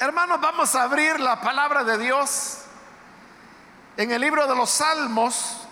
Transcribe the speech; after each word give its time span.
Hermanos, 0.00 0.40
vamos 0.40 0.76
a 0.76 0.84
abrir 0.84 1.18
la 1.18 1.40
palabra 1.40 1.82
de 1.82 1.98
Dios 1.98 2.58
en 3.96 4.12
el 4.12 4.20
libro 4.20 4.46
de 4.46 4.54
los 4.54 4.70
Salmos. 4.70 5.66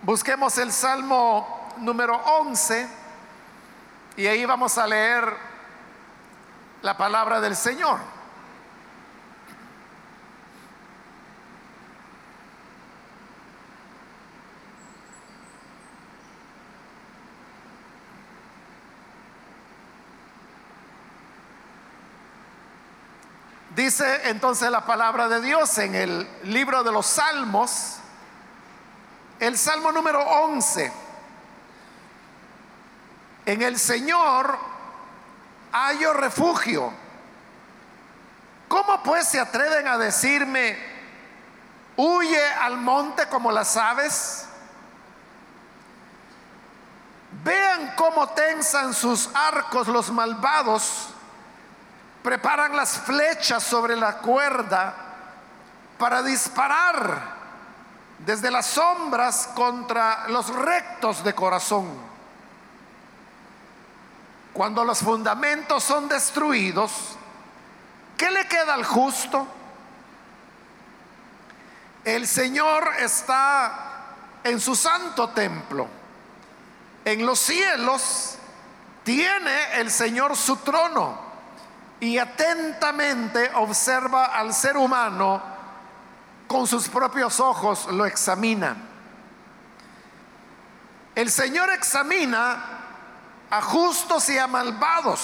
Busquemos 0.00 0.56
el 0.56 0.72
Salmo 0.72 1.68
número 1.76 2.16
11 2.16 2.88
y 4.16 4.26
ahí 4.26 4.46
vamos 4.46 4.78
a 4.78 4.86
leer 4.86 5.30
la 6.80 6.96
palabra 6.96 7.38
del 7.42 7.54
Señor. 7.54 7.98
Dice 23.74 24.28
entonces 24.28 24.70
la 24.70 24.84
palabra 24.84 25.28
de 25.28 25.40
Dios 25.40 25.78
en 25.78 25.94
el 25.94 26.28
libro 26.44 26.82
de 26.82 26.92
los 26.92 27.06
Salmos, 27.06 27.96
el 29.40 29.56
Salmo 29.56 29.90
número 29.92 30.20
11. 30.20 30.92
En 33.46 33.62
el 33.62 33.78
Señor 33.78 34.58
hallo 35.72 36.12
refugio. 36.12 36.92
¿Cómo 38.68 39.02
pues 39.02 39.28
se 39.28 39.40
atreven 39.40 39.88
a 39.88 39.96
decirme, 39.96 40.78
huye 41.96 42.44
al 42.60 42.76
monte 42.76 43.26
como 43.28 43.50
las 43.50 43.78
aves? 43.78 44.44
Vean 47.42 47.94
cómo 47.96 48.28
tensan 48.30 48.92
sus 48.92 49.30
arcos 49.34 49.88
los 49.88 50.10
malvados 50.10 51.08
preparan 52.22 52.76
las 52.76 52.98
flechas 53.00 53.62
sobre 53.62 53.96
la 53.96 54.18
cuerda 54.18 54.94
para 55.98 56.22
disparar 56.22 57.42
desde 58.18 58.50
las 58.50 58.66
sombras 58.66 59.48
contra 59.54 60.28
los 60.28 60.48
rectos 60.48 61.24
de 61.24 61.34
corazón. 61.34 61.88
Cuando 64.52 64.84
los 64.84 65.00
fundamentos 65.00 65.82
son 65.82 66.08
destruidos, 66.08 66.92
¿qué 68.16 68.30
le 68.30 68.46
queda 68.46 68.74
al 68.74 68.84
justo? 68.84 69.46
El 72.04 72.26
Señor 72.26 72.88
está 72.98 74.04
en 74.44 74.60
su 74.60 74.76
santo 74.76 75.30
templo. 75.30 75.88
En 77.04 77.24
los 77.26 77.40
cielos 77.40 78.36
tiene 79.02 79.80
el 79.80 79.90
Señor 79.90 80.36
su 80.36 80.56
trono 80.58 81.31
y 82.02 82.18
atentamente 82.18 83.48
observa 83.54 84.24
al 84.36 84.52
ser 84.52 84.76
humano, 84.76 85.40
con 86.48 86.66
sus 86.66 86.88
propios 86.88 87.38
ojos 87.38 87.86
lo 87.92 88.04
examina. 88.04 88.76
El 91.14 91.30
Señor 91.30 91.70
examina 91.70 92.64
a 93.48 93.62
justos 93.62 94.28
y 94.30 94.36
a 94.36 94.48
malvados 94.48 95.20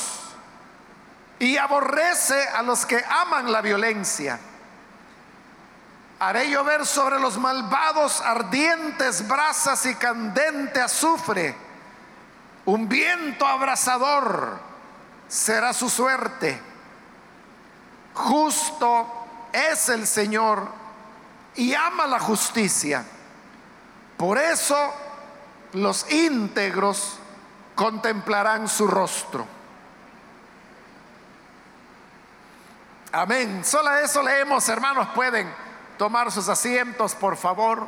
y 1.40 1.56
aborrece 1.56 2.40
a 2.50 2.62
los 2.62 2.86
que 2.86 3.04
aman 3.04 3.50
la 3.50 3.60
violencia. 3.60 4.38
Haré 6.20 6.48
llover 6.48 6.86
sobre 6.86 7.18
los 7.18 7.38
malvados 7.38 8.20
ardientes 8.20 9.26
brasas 9.26 9.84
y 9.84 9.96
candente 9.96 10.80
azufre, 10.80 11.56
un 12.66 12.88
viento 12.88 13.44
abrasador 13.48 14.60
será 15.26 15.72
su 15.72 15.90
suerte. 15.90 16.67
Justo 18.18 19.06
es 19.52 19.88
el 19.90 20.04
Señor 20.04 20.68
y 21.54 21.72
ama 21.72 22.04
la 22.08 22.18
justicia. 22.18 23.04
Por 24.16 24.38
eso 24.38 24.92
los 25.74 26.10
íntegros 26.10 27.20
contemplarán 27.76 28.66
su 28.68 28.88
rostro. 28.88 29.46
Amén. 33.12 33.64
Solo 33.64 33.96
eso 33.98 34.20
leemos, 34.20 34.68
hermanos. 34.68 35.08
Pueden 35.14 35.48
tomar 35.96 36.32
sus 36.32 36.48
asientos, 36.48 37.14
por 37.14 37.36
favor. 37.36 37.86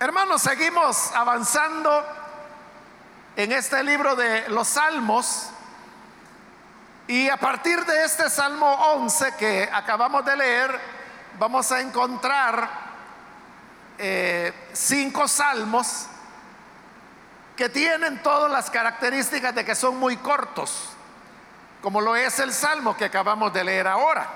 Hermanos, 0.00 0.40
seguimos 0.40 1.12
avanzando 1.12 2.27
en 3.38 3.52
este 3.52 3.84
libro 3.84 4.16
de 4.16 4.48
los 4.48 4.66
Salmos. 4.66 5.50
Y 7.06 7.28
a 7.28 7.36
partir 7.36 7.84
de 7.84 8.04
este 8.04 8.28
Salmo 8.28 8.66
11 8.66 9.36
que 9.38 9.70
acabamos 9.72 10.24
de 10.24 10.36
leer, 10.36 10.80
vamos 11.38 11.70
a 11.70 11.80
encontrar 11.80 12.68
eh, 13.96 14.52
cinco 14.72 15.28
salmos 15.28 16.06
que 17.56 17.68
tienen 17.68 18.20
todas 18.24 18.50
las 18.50 18.70
características 18.70 19.54
de 19.54 19.64
que 19.64 19.76
son 19.76 19.96
muy 19.98 20.16
cortos, 20.16 20.88
como 21.80 22.00
lo 22.00 22.16
es 22.16 22.40
el 22.40 22.52
Salmo 22.52 22.96
que 22.96 23.04
acabamos 23.04 23.52
de 23.52 23.62
leer 23.62 23.86
ahora. 23.86 24.28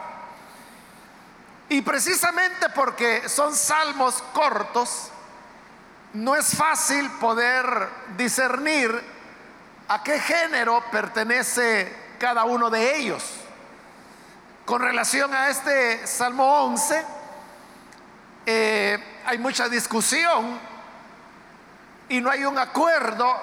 Y 1.69 1.83
precisamente 1.83 2.69
porque 2.69 3.29
son 3.29 3.53
salmos 3.53 4.23
cortos, 4.33 5.11
no 6.15 6.37
es 6.37 6.57
fácil 6.57 7.11
poder 7.13 7.89
discernir 8.17 9.03
a 9.89 10.03
qué 10.03 10.21
género 10.21 10.83
pertenece 10.91 11.95
cada 12.19 12.45
uno 12.45 12.71
de 12.71 12.97
ellos. 12.97 13.25
Con 14.65 14.81
relación 14.81 15.33
a 15.35 15.49
este 15.49 16.07
Salmo 16.07 16.65
11, 16.65 17.05
eh, 18.47 19.05
hay 19.27 19.39
mucha 19.39 19.69
discusión 19.69 20.59
y 22.09 22.21
no 22.21 22.31
hay 22.31 22.45
un 22.45 22.59
acuerdo 22.59 23.35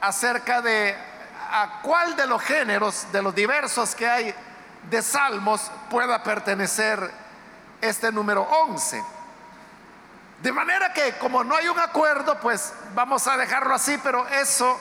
acerca 0.00 0.60
de 0.60 0.96
a 1.54 1.80
cuál 1.82 2.16
de 2.16 2.26
los 2.26 2.40
géneros, 2.42 3.06
de 3.12 3.22
los 3.22 3.34
diversos 3.34 3.94
que 3.94 4.08
hay 4.08 4.34
de 4.88 5.02
salmos, 5.02 5.70
pueda 5.90 6.22
pertenecer 6.22 7.10
este 7.80 8.10
número 8.10 8.42
11. 8.42 9.02
De 10.42 10.50
manera 10.50 10.92
que 10.92 11.16
como 11.18 11.44
no 11.44 11.54
hay 11.54 11.68
un 11.68 11.78
acuerdo, 11.78 12.40
pues 12.40 12.72
vamos 12.94 13.28
a 13.28 13.36
dejarlo 13.36 13.74
así, 13.74 13.96
pero 14.02 14.26
eso 14.26 14.76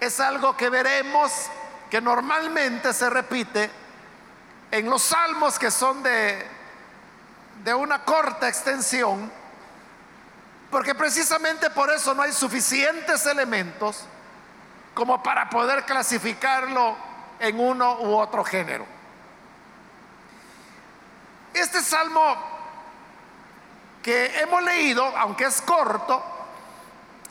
es 0.00 0.18
algo 0.20 0.56
que 0.56 0.70
veremos 0.70 1.30
que 1.90 2.00
normalmente 2.00 2.94
se 2.94 3.10
repite 3.10 3.70
en 4.70 4.88
los 4.88 5.02
salmos 5.02 5.58
que 5.58 5.70
son 5.70 6.02
de, 6.02 6.46
de 7.62 7.74
una 7.74 8.06
corta 8.06 8.48
extensión, 8.48 9.30
porque 10.70 10.94
precisamente 10.94 11.68
por 11.68 11.90
eso 11.90 12.14
no 12.14 12.22
hay 12.22 12.32
suficientes 12.32 13.26
elementos 13.26 14.06
como 14.94 15.22
para 15.22 15.50
poder 15.50 15.84
clasificarlo 15.84 16.96
en 17.38 17.60
uno 17.60 18.00
u 18.00 18.16
otro 18.16 18.42
género. 18.44 18.86
Este 21.52 21.82
salmo 21.82 22.59
que 24.02 24.40
hemos 24.40 24.62
leído, 24.62 25.04
aunque 25.16 25.44
es 25.44 25.60
corto, 25.62 26.22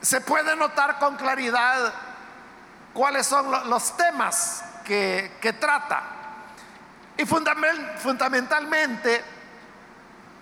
se 0.01 0.21
puede 0.21 0.55
notar 0.55 0.99
con 0.99 1.15
claridad 1.15 1.93
cuáles 2.93 3.25
son 3.27 3.69
los 3.69 3.97
temas 3.97 4.63
que, 4.83 5.55
trata. 5.59 6.03
Y 7.17 7.25
fundamentalmente 7.25 9.23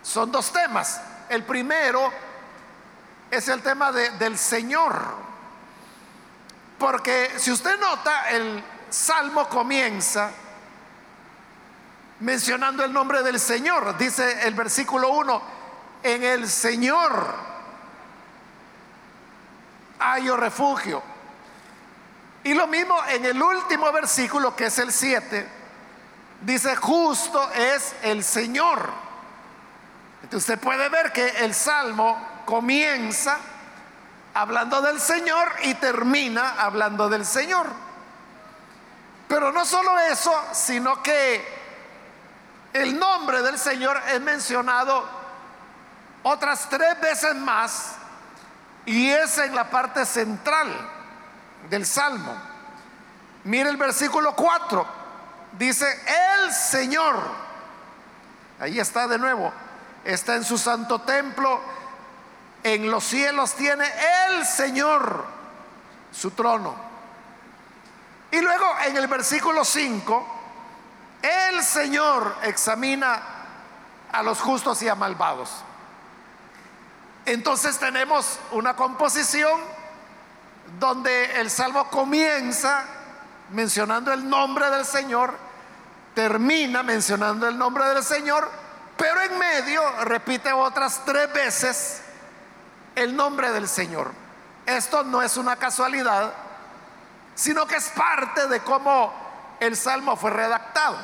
son 0.01 0.31
dos 0.31 0.51
temas. 0.51 1.01
El 1.27 1.43
primero 1.43 2.11
es 3.31 3.47
el 3.47 3.61
tema 3.61 3.91
del 3.91 4.37
Señor. 4.37 5.27
Porque 6.77 7.33
si 7.37 7.51
usted 7.51 7.79
nota, 7.79 8.29
el 8.29 8.63
Salmo 8.89 9.49
comienza 9.49 10.31
mencionando 12.19 12.83
el 12.83 12.93
nombre 12.93 13.23
del 13.23 13.39
Señor. 13.39 13.97
Dice 13.97 14.47
el 14.47 14.53
versículo 14.53 15.09
1, 15.09 15.56
en 16.13 16.23
el 16.23 16.49
Señor 16.49 17.35
hay 19.99 20.29
refugio. 20.29 21.03
Y 22.43 22.53
lo 22.53 22.67
mismo 22.67 22.95
en 23.09 23.25
el 23.25 23.41
último 23.41 23.91
versículo, 23.91 24.55
que 24.55 24.67
es 24.67 24.77
el 24.79 24.93
7, 24.93 25.47
dice, 26.41 26.75
justo 26.77 27.51
es 27.51 27.95
el 28.03 28.23
Señor. 28.23 28.89
Entonces 30.23 30.49
usted 30.49 30.59
puede 30.59 30.87
ver 30.89 31.11
que 31.11 31.27
el 31.27 31.53
Salmo 31.53 32.17
comienza 32.45 33.37
hablando 34.33 34.81
del 34.81 35.01
Señor 35.01 35.51
y 35.63 35.73
termina 35.75 36.61
hablando 36.61 37.09
del 37.09 37.25
Señor. 37.25 37.67
Pero 39.27 39.51
no 39.51 39.65
solo 39.65 39.97
eso, 39.99 40.33
sino 40.53 41.03
que 41.03 41.57
el 42.71 42.97
nombre 42.97 43.41
del 43.41 43.57
Señor 43.57 43.99
es 44.07 44.21
mencionado 44.21 45.16
otras 46.27 46.67
tres 46.69 46.99
veces 46.99 47.35
más 47.35 47.95
y 48.85 49.09
es 49.09 49.37
en 49.37 49.55
la 49.55 49.69
parte 49.69 50.05
central 50.05 50.67
del 51.69 51.85
Salmo. 51.85 52.35
Mire 53.43 53.69
el 53.69 53.77
versículo 53.77 54.35
4, 54.35 54.85
dice, 55.53 55.87
el 56.43 56.53
Señor, 56.53 57.15
ahí 58.59 58.79
está 58.79 59.07
de 59.07 59.17
nuevo, 59.17 59.53
está 60.03 60.35
en 60.35 60.43
su 60.43 60.57
santo 60.57 60.99
templo, 61.01 61.61
en 62.63 62.91
los 62.91 63.03
cielos 63.03 63.53
tiene 63.53 63.85
el 64.27 64.45
Señor 64.45 65.25
su 66.11 66.31
trono. 66.31 66.75
Y 68.31 68.41
luego 68.41 68.65
en 68.85 68.97
el 68.97 69.07
versículo 69.07 69.63
5, 69.63 70.27
el 71.21 71.63
Señor 71.63 72.35
examina 72.43 73.21
a 74.11 74.23
los 74.23 74.41
justos 74.41 74.81
y 74.81 74.89
a 74.89 74.95
malvados. 74.95 75.63
Entonces 77.27 77.77
tenemos 77.77 78.39
una 78.51 78.73
composición 78.77 79.59
donde 80.79 81.41
el 81.41 81.51
salmo 81.51 81.89
comienza 81.89 82.85
mencionando 83.49 84.13
el 84.13 84.29
nombre 84.29 84.69
del 84.69 84.85
Señor, 84.85 85.37
termina 86.15 86.83
mencionando 86.83 87.45
el 87.45 87.57
nombre 87.57 87.83
del 87.89 88.01
Señor, 88.01 88.49
pero 88.95 89.21
en 89.23 89.37
medio 89.37 89.81
repite 90.05 90.53
otras 90.53 91.01
tres 91.03 91.33
veces 91.33 92.01
el 92.95 93.13
nombre 93.13 93.51
del 93.51 93.67
Señor. 93.67 94.09
Esto 94.65 95.03
no 95.03 95.21
es 95.21 95.35
una 95.35 95.57
casualidad, 95.57 96.31
sino 97.35 97.67
que 97.67 97.75
es 97.75 97.89
parte 97.89 98.47
de 98.47 98.61
cómo 98.61 99.13
el 99.59 99.75
salmo 99.75 100.15
fue 100.15 100.31
redactado. 100.31 100.97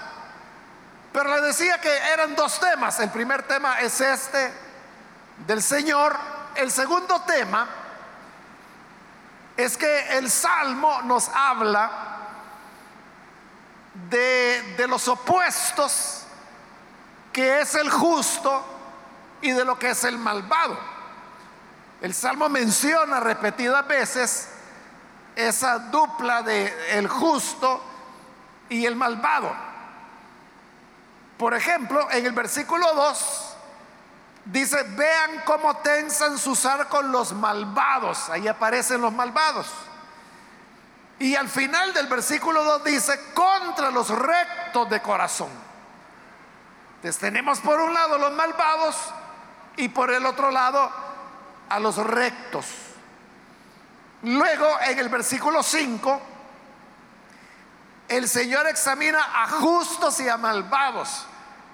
Pero 1.12 1.36
le 1.36 1.42
decía 1.42 1.81
que 1.81 1.94
eran 2.14 2.34
dos 2.34 2.62
temas. 2.62 2.98
El 3.02 3.10
primer 3.10 3.44
tema 3.44 3.81
es 3.81 4.00
este 4.00 4.62
del 5.48 5.62
Señor. 5.62 6.18
El 6.56 6.72
segundo 6.72 7.22
tema 7.22 7.68
es 9.57 9.78
que 9.78 10.18
el 10.18 10.30
salmo 10.30 11.01
nos 11.04 11.30
habla 11.30 11.92
de, 14.10 14.75
de 14.78 14.88
los 14.88 15.07
opuestos 15.07 16.24
que 17.31 17.62
es 17.62 17.75
el 17.75 17.90
justo 17.90 18.63
y 19.42 19.51
de 19.51 19.66
lo 19.66 19.78
que 19.78 19.90
es 19.90 20.04
el 20.04 20.18
malvado. 20.18 20.78
El 22.01 22.13
salmo 22.13 22.50
menciona 22.50 23.19
repetidas 23.19 23.88
veces 23.88 24.50
esa 25.36 25.80
dupla 25.80 26.44
de 26.44 26.98
el 26.98 27.07
justo 27.07 27.84
y 28.69 28.86
el 28.86 28.96
malvado. 28.96 29.54
Por 31.38 31.54
ejemplo, 31.54 32.10
en 32.12 32.25
el 32.25 32.34
versículo 32.34 32.94
2 32.94 33.43
dice, 34.45 34.84
vean 34.84 35.42
cómo 35.45 35.78
tensan 35.78 36.38
sus 36.38 36.66
arcos 36.66 37.06
los 37.06 37.34
malvados. 37.34 38.30
Ahí 38.30 38.48
aparecen 38.48 39.01
los 39.01 39.13
malvados. 39.13 39.68
Y 41.19 41.36
al 41.36 41.48
final 41.48 41.94
del 41.94 42.07
versículo 42.07 42.63
2 42.63 42.84
dice, 42.84 43.34
contra 43.34 43.92
los 43.92 44.10
rectos 44.10 44.90
de 44.90 45.01
corazón. 45.01 45.50
Entonces 46.95 47.19
tenemos 47.19 47.60
por 47.60 47.80
un 47.80 47.94
lado 47.94 48.18
los 48.18 48.34
malvados 48.34 48.95
y 49.78 49.90
por 49.90 50.12
el 50.12 50.25
otro 50.25 50.51
lado 50.51 50.92
a 51.69 51.80
los 51.80 51.98
rectos. 51.98 52.66
Luego 54.24 54.68
en 54.81 55.00
el 55.00 55.10
versículo 55.10 55.62
5, 55.62 56.22
el 58.07 58.30
Señor 58.30 58.68
examina 58.68 59.44
a 59.44 59.50
justos 59.50 60.19
y 60.19 60.30
a 60.30 60.38
malvados. 60.38 61.25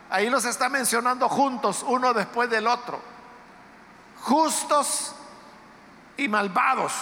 Ahí 0.09 0.29
los 0.29 0.45
está 0.45 0.69
mencionando 0.69 1.29
juntos, 1.29 1.83
uno 1.85 2.13
después 2.13 2.49
del 2.49 2.67
otro. 2.67 2.99
Justos 4.21 5.13
y 6.17 6.27
malvados. 6.27 6.93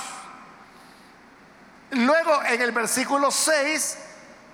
Luego 1.92 2.44
en 2.44 2.62
el 2.62 2.72
versículo 2.72 3.32
6 3.32 3.98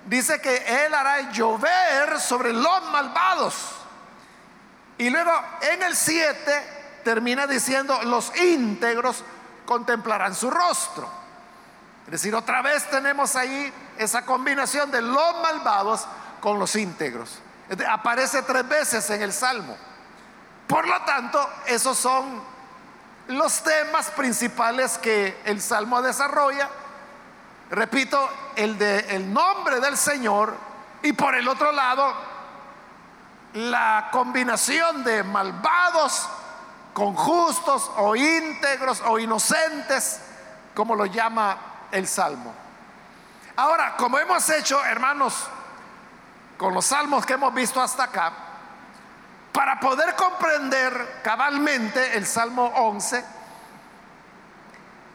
dice 0.06 0.40
que 0.40 0.84
Él 0.84 0.94
hará 0.94 1.32
llover 1.32 2.20
sobre 2.20 2.52
los 2.52 2.90
malvados. 2.90 3.54
Y 4.98 5.10
luego 5.10 5.32
en 5.60 5.82
el 5.82 5.96
7 5.96 7.00
termina 7.02 7.46
diciendo, 7.48 8.00
los 8.04 8.34
íntegros 8.36 9.24
contemplarán 9.66 10.34
su 10.34 10.50
rostro. 10.50 11.08
Es 12.04 12.12
decir, 12.12 12.34
otra 12.34 12.62
vez 12.62 12.88
tenemos 12.88 13.34
ahí 13.34 13.72
esa 13.98 14.24
combinación 14.24 14.90
de 14.90 15.02
los 15.02 15.42
malvados 15.42 16.06
con 16.40 16.58
los 16.58 16.76
íntegros. 16.76 17.40
Aparece 17.88 18.42
tres 18.42 18.68
veces 18.68 19.08
en 19.10 19.22
el 19.22 19.32
Salmo. 19.32 19.76
Por 20.66 20.86
lo 20.86 21.00
tanto, 21.02 21.48
esos 21.66 21.96
son 21.96 22.42
los 23.28 23.62
temas 23.62 24.10
principales 24.10 24.98
que 24.98 25.40
el 25.44 25.60
Salmo 25.60 26.02
desarrolla. 26.02 26.68
Repito, 27.70 28.28
el 28.56 28.76
de 28.78 29.00
el 29.16 29.32
nombre 29.32 29.80
del 29.80 29.96
Señor 29.96 30.54
y 31.02 31.12
por 31.12 31.34
el 31.34 31.48
otro 31.48 31.72
lado 31.72 32.34
la 33.54 34.08
combinación 34.10 35.04
de 35.04 35.22
malvados 35.22 36.28
con 36.92 37.14
justos 37.14 37.90
o 37.96 38.16
íntegros 38.16 39.02
o 39.06 39.18
inocentes, 39.18 40.20
como 40.74 40.94
lo 40.94 41.06
llama 41.06 41.56
el 41.90 42.06
Salmo. 42.06 42.52
Ahora, 43.56 43.96
como 43.96 44.18
hemos 44.18 44.48
hecho, 44.50 44.84
hermanos, 44.84 45.34
con 46.56 46.74
los 46.74 46.86
salmos 46.86 47.26
que 47.26 47.34
hemos 47.34 47.52
visto 47.52 47.80
hasta 47.80 48.04
acá, 48.04 48.32
para 49.52 49.78
poder 49.78 50.14
comprender 50.16 51.20
cabalmente 51.22 52.16
el 52.16 52.26
Salmo 52.26 52.66
11, 52.74 53.24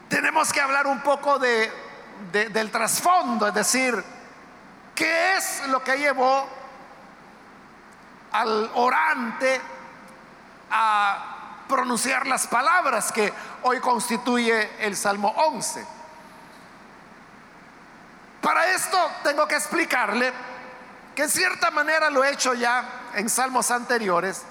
tenemos 0.08 0.52
que 0.52 0.60
hablar 0.60 0.86
un 0.86 1.00
poco 1.02 1.38
de, 1.38 1.70
del 2.32 2.70
trasfondo, 2.70 3.46
es 3.46 3.54
decir, 3.54 4.02
¿qué 4.94 5.36
es 5.36 5.66
lo 5.68 5.84
que 5.84 5.98
llevó 5.98 6.46
al 8.32 8.70
orante 8.74 9.60
a 10.70 11.64
pronunciar 11.68 12.26
las 12.26 12.46
palabras 12.46 13.12
que 13.12 13.32
hoy 13.62 13.78
constituye 13.80 14.70
el 14.84 14.96
Salmo 14.96 15.34
11? 15.36 15.86
Para 18.40 18.70
esto 18.70 18.98
tengo 19.22 19.46
que 19.46 19.56
explicarle 19.56 20.32
que 21.14 21.22
en 21.22 21.30
cierta 21.30 21.70
manera 21.70 22.10
lo 22.10 22.24
he 22.24 22.32
hecho 22.32 22.54
ya 22.54 23.10
en 23.14 23.28
salmos 23.28 23.70
anteriores, 23.70 24.44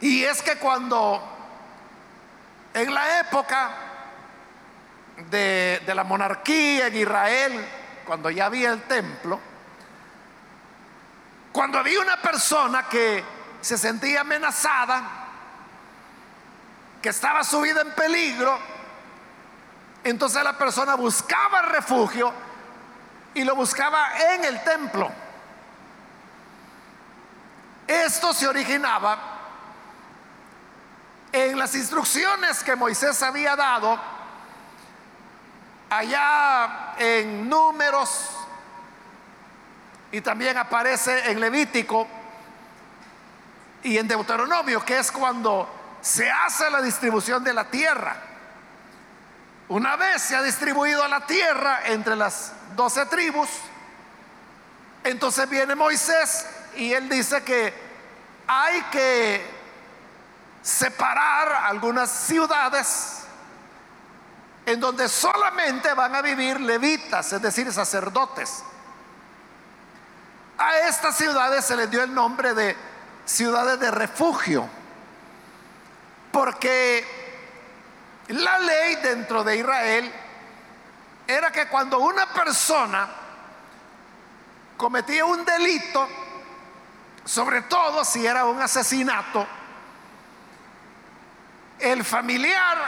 y 0.00 0.24
es 0.24 0.42
que 0.42 0.56
cuando 0.56 1.22
en 2.74 2.92
la 2.92 3.20
época 3.20 3.70
de, 5.30 5.82
de 5.86 5.94
la 5.94 6.04
monarquía 6.04 6.88
en 6.88 6.96
Israel, 6.96 7.68
cuando 8.04 8.30
ya 8.30 8.46
había 8.46 8.72
el 8.72 8.82
templo, 8.82 9.40
cuando 11.52 11.78
había 11.78 12.00
una 12.00 12.20
persona 12.20 12.88
que 12.88 13.24
se 13.60 13.78
sentía 13.78 14.22
amenazada, 14.22 15.02
que 17.00 17.10
estaba 17.10 17.44
su 17.44 17.60
vida 17.60 17.80
en 17.80 17.92
peligro, 17.92 18.58
entonces 20.02 20.42
la 20.42 20.58
persona 20.58 20.96
buscaba 20.96 21.62
refugio 21.62 22.32
y 23.34 23.44
lo 23.44 23.54
buscaba 23.54 24.10
en 24.32 24.44
el 24.44 24.62
templo. 24.62 25.10
Esto 27.86 28.32
se 28.32 28.48
originaba 28.48 29.18
en 31.32 31.58
las 31.58 31.74
instrucciones 31.74 32.62
que 32.62 32.76
Moisés 32.76 33.22
había 33.22 33.56
dado 33.56 34.00
allá 35.90 36.94
en 36.96 37.48
números 37.48 38.30
y 40.12 40.20
también 40.20 40.56
aparece 40.56 41.30
en 41.30 41.40
Levítico 41.40 42.06
y 43.82 43.98
en 43.98 44.08
Deuteronomio, 44.08 44.84
que 44.84 44.98
es 44.98 45.10
cuando 45.10 45.68
se 46.00 46.30
hace 46.30 46.70
la 46.70 46.80
distribución 46.80 47.42
de 47.42 47.52
la 47.52 47.64
tierra. 47.64 48.16
Una 49.68 49.96
vez 49.96 50.22
se 50.22 50.36
ha 50.36 50.42
distribuido 50.42 51.06
la 51.08 51.26
tierra 51.26 51.80
entre 51.86 52.16
las 52.16 52.52
doce 52.76 53.06
tribus, 53.06 53.48
entonces 55.02 55.48
viene 55.48 55.74
Moisés 55.74 56.46
y 56.76 56.92
él 56.92 57.08
dice 57.08 57.42
que 57.42 57.72
hay 58.46 58.82
que 58.90 59.46
separar 60.62 61.66
algunas 61.66 62.10
ciudades 62.10 63.24
en 64.66 64.80
donde 64.80 65.08
solamente 65.08 65.92
van 65.94 66.14
a 66.14 66.22
vivir 66.22 66.60
levitas, 66.60 67.32
es 67.32 67.42
decir, 67.42 67.70
sacerdotes. 67.72 68.62
A 70.56 70.78
estas 70.88 71.16
ciudades 71.16 71.64
se 71.64 71.76
les 71.76 71.90
dio 71.90 72.02
el 72.02 72.14
nombre 72.14 72.54
de 72.54 72.76
ciudades 73.24 73.78
de 73.80 73.90
refugio, 73.90 74.68
porque 76.32 77.23
la 78.28 78.58
ley 78.58 78.96
dentro 78.96 79.44
de 79.44 79.56
Israel 79.56 80.12
era 81.26 81.50
que 81.50 81.68
cuando 81.68 81.98
una 81.98 82.26
persona 82.26 83.08
cometía 84.76 85.24
un 85.24 85.44
delito, 85.44 86.08
sobre 87.24 87.62
todo 87.62 88.04
si 88.04 88.26
era 88.26 88.44
un 88.44 88.60
asesinato, 88.60 89.46
el 91.78 92.04
familiar, 92.04 92.78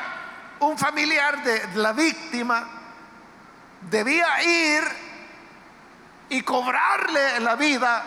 un 0.61 0.78
familiar 0.78 1.43
de 1.43 1.69
la 1.75 1.93
víctima, 1.93 2.66
debía 3.90 4.43
ir 4.43 4.85
y 6.28 6.43
cobrarle 6.43 7.40
la 7.40 7.57
vida 7.57 8.02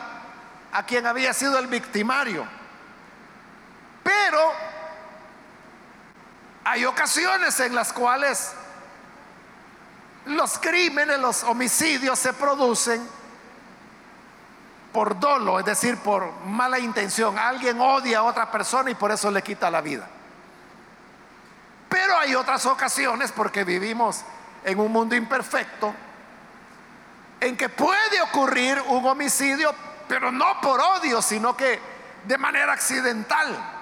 a 0.71 0.83
quien 0.83 1.05
había 1.05 1.33
sido 1.33 1.57
el 1.57 1.67
victimario. 1.67 2.45
Pero 4.03 4.53
hay 6.63 6.85
ocasiones 6.85 7.59
en 7.59 7.73
las 7.73 7.93
cuales 7.93 8.53
los 10.25 10.59
crímenes, 10.59 11.19
los 11.19 11.43
homicidios 11.43 12.19
se 12.19 12.33
producen 12.33 13.07
por 14.91 15.19
dolo, 15.19 15.59
es 15.59 15.65
decir, 15.65 15.97
por 15.97 16.31
mala 16.45 16.79
intención. 16.79 17.37
Alguien 17.37 17.79
odia 17.79 18.19
a 18.19 18.23
otra 18.23 18.51
persona 18.51 18.91
y 18.91 18.95
por 18.95 19.11
eso 19.11 19.31
le 19.31 19.41
quita 19.41 19.69
la 19.69 19.81
vida. 19.81 20.07
Pero 21.87 22.17
hay 22.17 22.35
otras 22.35 22.65
ocasiones, 22.65 23.31
porque 23.31 23.63
vivimos 23.63 24.23
en 24.63 24.79
un 24.79 24.91
mundo 24.91 25.15
imperfecto, 25.15 25.93
en 27.39 27.57
que 27.57 27.69
puede 27.69 28.21
ocurrir 28.21 28.81
un 28.87 29.05
homicidio, 29.05 29.73
pero 30.07 30.31
no 30.31 30.59
por 30.61 30.79
odio, 30.79 31.21
sino 31.21 31.55
que 31.55 31.79
de 32.25 32.37
manera 32.37 32.73
accidental. 32.73 33.78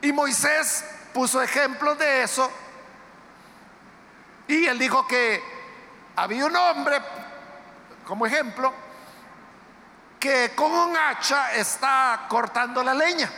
Y 0.00 0.12
Moisés 0.12 0.84
puso 1.12 1.42
ejemplos 1.42 1.98
de 1.98 2.22
eso. 2.22 2.50
Y 4.46 4.66
él 4.66 4.78
dijo 4.78 5.06
que 5.06 5.42
había 6.16 6.46
un 6.46 6.56
hombre, 6.56 7.00
como 8.06 8.26
ejemplo, 8.26 8.72
que 10.18 10.52
con 10.54 10.72
un 10.72 10.96
hacha 10.96 11.52
está 11.54 12.26
cortando 12.28 12.82
la 12.82 12.94
leña. 12.94 13.30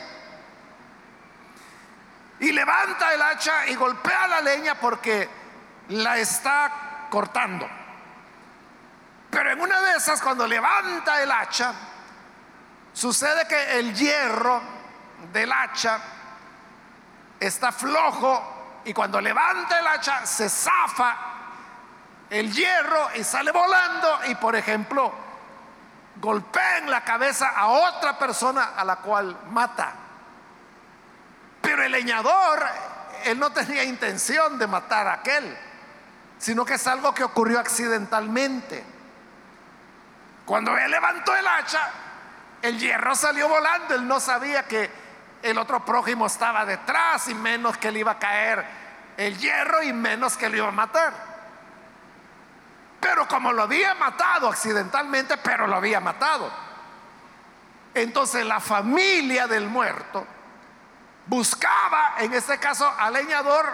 Y 2.39 2.53
levanta 2.53 3.13
el 3.13 3.21
hacha 3.21 3.67
y 3.67 3.75
golpea 3.75 4.29
la 4.29 4.41
leña 4.41 4.75
porque 4.75 5.29
la 5.89 6.17
está 6.19 7.07
cortando. 7.11 7.69
Pero 9.31 9.53
en 9.53 9.61
una 9.61 9.81
de 9.81 9.97
esas, 9.97 10.21
cuando 10.23 10.47
levanta 10.47 11.23
el 11.23 11.31
hacha, 11.31 11.73
sucede 12.93 13.47
que 13.47 13.79
el 13.79 13.95
hierro 13.95 14.61
del 15.33 15.53
hacha 15.53 16.01
está 17.41 17.73
flojo 17.73 18.81
y 18.85 18.93
cuando 18.93 19.21
levanta 19.21 19.81
el 19.81 19.87
hacha 19.87 20.27
se 20.27 20.49
zafa 20.49 21.17
el 22.29 22.53
hierro 22.53 23.09
y 23.17 23.25
sale 23.25 23.51
volando 23.51 24.21
y 24.29 24.35
por 24.37 24.55
ejemplo 24.55 25.13
golpea 26.17 26.79
en 26.79 26.91
la 26.91 27.03
cabeza 27.03 27.49
a 27.57 27.69
otra 27.69 28.19
persona 28.19 28.73
a 28.77 28.85
la 28.85 28.97
cual 28.97 29.37
mata. 29.51 29.93
Pero 31.61 31.83
el 31.83 31.93
leñador, 31.93 32.65
él 33.25 33.39
no 33.39 33.51
tenía 33.51 33.85
intención 33.85 34.59
de 34.59 34.67
matar 34.67 35.07
a 35.09 35.15
aquel, 35.15 35.57
sino 36.39 36.65
que 36.65 36.75
es 36.75 36.87
algo 36.87 37.15
que 37.15 37.25
ocurrió 37.25 37.59
accidentalmente. 37.59 38.85
Cuando 40.45 40.77
él 40.77 40.91
levantó 40.91 41.35
el 41.35 41.47
hacha, 41.47 41.89
el 42.63 42.79
hierro 42.79 43.15
salió 43.15 43.49
volando, 43.49 43.95
él 43.95 44.07
no 44.07 44.21
sabía 44.21 44.65
que 44.65 44.91
el 45.43 45.59
otro 45.59 45.85
prójimo 45.85 46.27
estaba 46.27 46.65
detrás 46.65 47.29
y 47.29 47.35
menos 47.35 47.77
que 47.77 47.91
le 47.91 48.01
iba 48.01 48.13
a 48.13 48.19
caer 48.19 48.65
el 49.17 49.37
hierro 49.39 49.83
y 49.83 49.93
menos 49.93 50.37
que 50.37 50.49
le 50.49 50.59
iba 50.59 50.69
a 50.69 50.73
matar. 50.73 51.13
Pero 53.01 53.27
como 53.27 53.53
lo 53.53 53.63
había 53.63 53.95
matado 53.95 54.49
accidentalmente, 54.49 55.37
pero 55.39 55.67
lo 55.67 55.77
había 55.77 56.01
matado. 56.01 56.51
Entonces 57.95 58.45
la 58.45 58.61
familia 58.61 59.47
del 59.47 59.67
muerto 59.67 60.27
buscaba, 61.27 62.15
en 62.19 62.33
este 62.35 62.59
caso, 62.59 62.93
al 62.99 63.15
leñador 63.15 63.67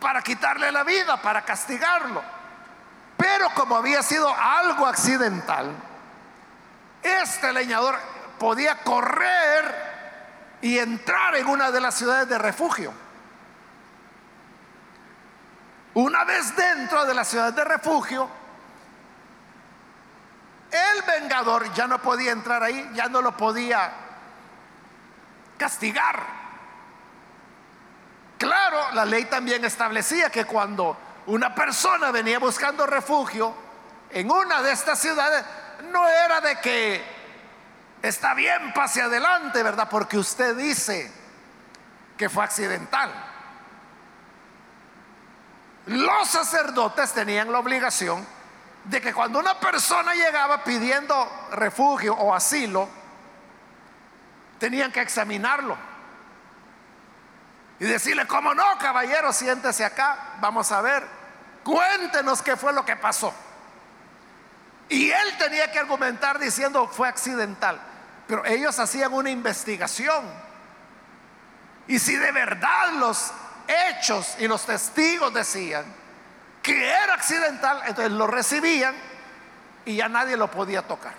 para 0.00 0.22
quitarle 0.22 0.72
la 0.72 0.84
vida, 0.84 1.20
para 1.20 1.42
castigarlo. 1.42 2.22
Pero 3.16 3.50
como 3.54 3.76
había 3.76 4.02
sido 4.02 4.34
algo 4.34 4.86
accidental, 4.86 5.74
este 7.02 7.52
leñador 7.52 7.96
podía 8.38 8.78
correr 8.82 9.85
y 10.66 10.80
entrar 10.80 11.36
en 11.36 11.46
una 11.46 11.70
de 11.70 11.80
las 11.80 11.94
ciudades 11.94 12.28
de 12.28 12.38
refugio. 12.38 12.92
Una 15.94 16.24
vez 16.24 16.56
dentro 16.56 17.04
de 17.04 17.14
la 17.14 17.24
ciudad 17.24 17.52
de 17.52 17.62
refugio, 17.62 18.28
el 20.72 21.02
vengador 21.02 21.72
ya 21.72 21.86
no 21.86 22.02
podía 22.02 22.32
entrar 22.32 22.64
ahí, 22.64 22.90
ya 22.94 23.08
no 23.08 23.22
lo 23.22 23.36
podía 23.36 23.92
castigar. 25.56 26.20
Claro, 28.36 28.90
la 28.92 29.04
ley 29.04 29.26
también 29.26 29.64
establecía 29.64 30.30
que 30.30 30.46
cuando 30.46 30.98
una 31.26 31.54
persona 31.54 32.10
venía 32.10 32.40
buscando 32.40 32.86
refugio 32.86 33.54
en 34.10 34.28
una 34.28 34.62
de 34.62 34.72
estas 34.72 34.98
ciudades, 34.98 35.44
no 35.92 36.08
era 36.08 36.40
de 36.40 36.58
que 36.58 37.15
Está 38.02 38.34
bien, 38.34 38.72
pase 38.72 39.02
adelante, 39.02 39.62
¿verdad? 39.62 39.88
Porque 39.90 40.18
usted 40.18 40.56
dice 40.56 41.10
que 42.16 42.28
fue 42.28 42.44
accidental. 42.44 43.12
Los 45.86 46.28
sacerdotes 46.28 47.12
tenían 47.12 47.52
la 47.52 47.58
obligación 47.58 48.26
de 48.84 49.00
que 49.00 49.12
cuando 49.12 49.38
una 49.38 49.58
persona 49.58 50.14
llegaba 50.14 50.64
pidiendo 50.64 51.48
refugio 51.52 52.14
o 52.14 52.34
asilo, 52.34 52.88
tenían 54.58 54.90
que 54.92 55.00
examinarlo 55.00 55.76
y 57.78 57.84
decirle, 57.84 58.26
¿cómo 58.26 58.54
no, 58.54 58.64
caballero? 58.78 59.32
Siéntese 59.32 59.84
acá, 59.84 60.36
vamos 60.40 60.72
a 60.72 60.80
ver, 60.80 61.06
cuéntenos 61.62 62.42
qué 62.42 62.56
fue 62.56 62.72
lo 62.72 62.84
que 62.84 62.96
pasó. 62.96 63.34
Y 64.88 65.10
él 65.10 65.36
tenía 65.38 65.70
que 65.72 65.78
argumentar 65.78 66.38
diciendo, 66.38 66.88
fue 66.88 67.08
accidental. 67.08 67.80
Pero 68.26 68.44
ellos 68.44 68.78
hacían 68.78 69.12
una 69.12 69.30
investigación. 69.30 70.24
Y 71.88 71.98
si 71.98 72.16
de 72.16 72.32
verdad 72.32 72.92
los 72.98 73.32
hechos 73.66 74.36
y 74.38 74.48
los 74.48 74.64
testigos 74.64 75.32
decían 75.32 75.84
que 76.62 76.88
era 76.88 77.14
accidental, 77.14 77.80
entonces 77.86 78.12
lo 78.12 78.26
recibían 78.26 78.94
y 79.84 79.96
ya 79.96 80.08
nadie 80.08 80.36
lo 80.36 80.50
podía 80.50 80.82
tocar. 80.82 81.14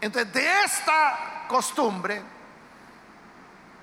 Entonces 0.00 0.32
de 0.32 0.62
esta 0.64 1.44
costumbre 1.48 2.22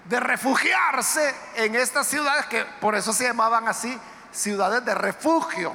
de 0.06 0.20
refugiarse 0.20 1.34
en 1.56 1.76
estas 1.76 2.08
ciudades, 2.08 2.46
que 2.46 2.64
por 2.80 2.96
eso 2.96 3.12
se 3.14 3.26
llamaban 3.26 3.68
así, 3.68 4.00
ciudades 4.32 4.84
de 4.86 4.96
refugio, 4.96 5.74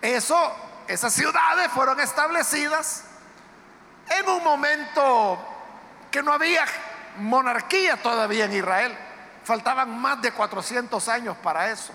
eso, 0.00 0.54
esas 0.88 1.12
ciudades 1.12 1.70
fueron 1.70 2.00
establecidas 2.00 3.04
en 4.08 4.28
un 4.28 4.42
momento 4.42 5.38
que 6.10 6.22
no 6.22 6.32
había 6.32 6.64
monarquía 7.18 7.96
todavía 8.02 8.46
en 8.46 8.54
Israel. 8.54 8.96
Faltaban 9.44 10.00
más 10.00 10.20
de 10.22 10.32
400 10.32 11.08
años 11.08 11.36
para 11.42 11.70
eso. 11.70 11.92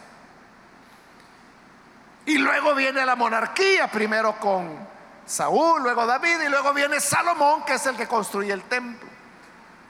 Y 2.26 2.38
luego 2.38 2.74
viene 2.76 3.06
la 3.06 3.16
monarquía, 3.16 3.88
primero 3.88 4.40
con 4.40 4.88
Saúl, 5.26 5.82
luego 5.82 6.06
David 6.06 6.42
y 6.46 6.50
luego 6.50 6.74
viene 6.74 7.00
Salomón, 7.00 7.64
que 7.66 7.74
es 7.74 7.86
el 7.86 7.98
que 7.98 8.08
construye 8.08 8.54
el 8.54 8.64
templo. 8.64 9.10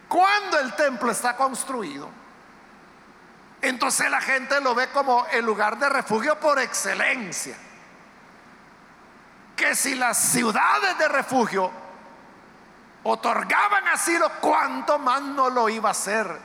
Cuando 0.07 0.59
el 0.59 0.73
templo 0.75 1.11
está 1.11 1.35
construido, 1.35 2.09
entonces 3.61 4.09
la 4.09 4.21
gente 4.21 4.59
lo 4.61 4.73
ve 4.73 4.89
como 4.89 5.25
el 5.31 5.45
lugar 5.45 5.77
de 5.77 5.89
refugio 5.89 6.39
por 6.39 6.59
excelencia. 6.59 7.55
Que 9.55 9.75
si 9.75 9.95
las 9.95 10.17
ciudades 10.17 10.97
de 10.97 11.07
refugio 11.07 11.71
otorgaban 13.03 13.87
asilo, 13.89 14.29
cuanto 14.39 14.97
más 14.99 15.21
no 15.21 15.49
lo 15.49 15.69
iba 15.69 15.89
a 15.89 15.91
hacer 15.91 16.39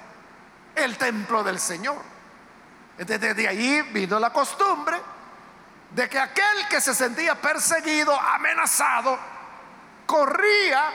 el 0.74 0.96
templo 0.98 1.42
del 1.42 1.58
Señor. 1.58 2.02
Desde 2.96 3.48
ahí 3.48 3.82
vino 3.92 4.18
la 4.18 4.32
costumbre 4.32 5.00
de 5.90 6.08
que 6.08 6.18
aquel 6.18 6.68
que 6.68 6.80
se 6.80 6.94
sentía 6.94 7.34
perseguido, 7.40 8.18
amenazado, 8.18 9.18
corría 10.06 10.90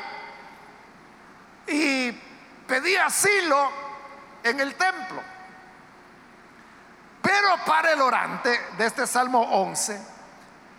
y 1.67 2.11
pedía 2.67 3.05
asilo 3.05 3.71
en 4.43 4.59
el 4.59 4.75
templo. 4.75 5.21
Pero 7.21 7.55
para 7.65 7.93
el 7.93 8.01
orante 8.01 8.59
de 8.77 8.85
este 8.85 9.07
Salmo 9.07 9.41
11, 9.41 10.12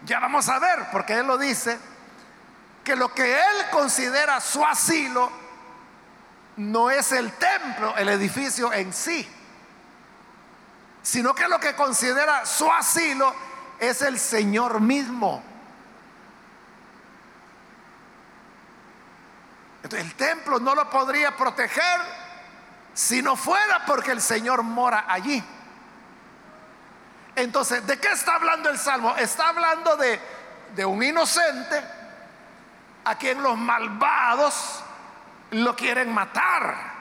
ya 0.04 0.20
vamos 0.20 0.48
a 0.48 0.58
ver, 0.58 0.86
porque 0.92 1.14
él 1.14 1.26
lo 1.26 1.38
dice, 1.38 1.78
que 2.82 2.94
lo 2.94 3.12
que 3.12 3.34
él 3.34 3.70
considera 3.70 4.40
su 4.40 4.64
asilo 4.64 5.30
no 6.56 6.90
es 6.90 7.10
el 7.12 7.32
templo, 7.32 7.96
el 7.96 8.08
edificio 8.10 8.72
en 8.72 8.92
sí, 8.92 9.26
sino 11.02 11.34
que 11.34 11.48
lo 11.48 11.58
que 11.58 11.74
considera 11.74 12.44
su 12.46 12.70
asilo 12.70 13.34
es 13.80 14.02
el 14.02 14.18
Señor 14.18 14.80
mismo. 14.80 15.42
El 19.82 20.14
templo 20.14 20.58
no 20.60 20.74
lo 20.74 20.88
podría 20.88 21.36
proteger 21.36 22.00
si 22.94 23.20
no 23.20 23.36
fuera 23.36 23.84
porque 23.86 24.12
el 24.12 24.20
Señor 24.20 24.62
mora 24.62 25.04
allí. 25.08 25.42
Entonces, 27.36 27.86
¿de 27.86 27.98
qué 27.98 28.12
está 28.12 28.36
hablando 28.36 28.70
el 28.70 28.78
Salmo? 28.78 29.16
Está 29.16 29.48
hablando 29.48 29.96
de, 29.96 30.84
un 30.84 31.02
inocente 31.02 31.82
a 33.04 33.16
quien 33.16 33.42
los 33.42 33.56
malvados 33.56 34.82
lo 35.50 35.74
quieren 35.74 36.12
matar. 36.12 36.92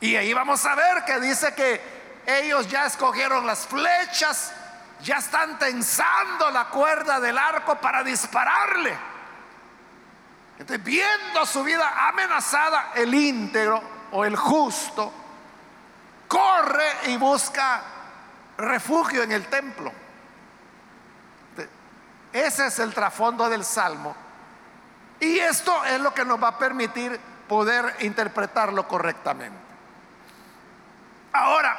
Y 0.00 0.16
ahí 0.16 0.32
vamos 0.32 0.64
a 0.64 0.74
ver 0.74 1.04
que 1.04 1.20
dice 1.20 1.54
que 1.54 1.98
ellos 2.26 2.68
ya 2.68 2.86
escogieron 2.86 3.46
las 3.46 3.66
flechas, 3.66 4.52
ya 5.02 5.16
están 5.16 5.58
tensando 5.58 6.50
la 6.50 6.66
cuerda 6.66 7.20
del 7.20 7.36
arco 7.36 7.76
para 7.76 8.02
dispararle. 8.02 8.96
Entonces, 10.58 10.82
viendo 10.84 11.46
su 11.46 11.62
vida 11.62 12.08
amenazada, 12.08 12.92
el 12.94 13.14
íntegro 13.14 13.82
o 14.12 14.24
el 14.24 14.36
justo 14.36 15.12
corre 16.26 16.86
y 17.06 17.16
busca 17.16 17.82
refugio 18.58 19.22
en 19.22 19.32
el 19.32 19.46
templo. 19.46 19.92
Ese 22.32 22.66
es 22.66 22.78
el 22.78 22.92
trasfondo 22.92 23.48
del 23.48 23.64
salmo. 23.64 24.14
Y 25.20 25.38
esto 25.38 25.84
es 25.84 26.00
lo 26.00 26.12
que 26.12 26.24
nos 26.24 26.42
va 26.42 26.48
a 26.48 26.58
permitir 26.58 27.18
poder 27.48 27.96
interpretarlo 28.00 28.86
correctamente. 28.86 29.58
Ahora, 31.32 31.76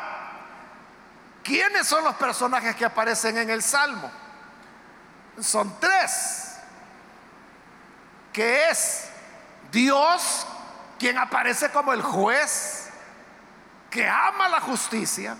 ¿quiénes 1.43 1.87
son 1.87 2.03
los 2.03 2.15
personajes 2.15 2.75
que 2.75 2.85
aparecen 2.85 3.37
en 3.37 3.49
el 3.49 3.61
salmo? 3.61 4.11
Son 5.39 5.79
tres, 5.79 6.57
que 8.33 8.69
es 8.69 9.09
Dios 9.71 10.47
quien 10.97 11.17
aparece 11.17 11.69
como 11.69 11.93
el 11.93 12.01
juez 12.01 12.89
que 13.89 14.07
ama 14.07 14.49
la 14.49 14.59
justicia, 14.59 15.35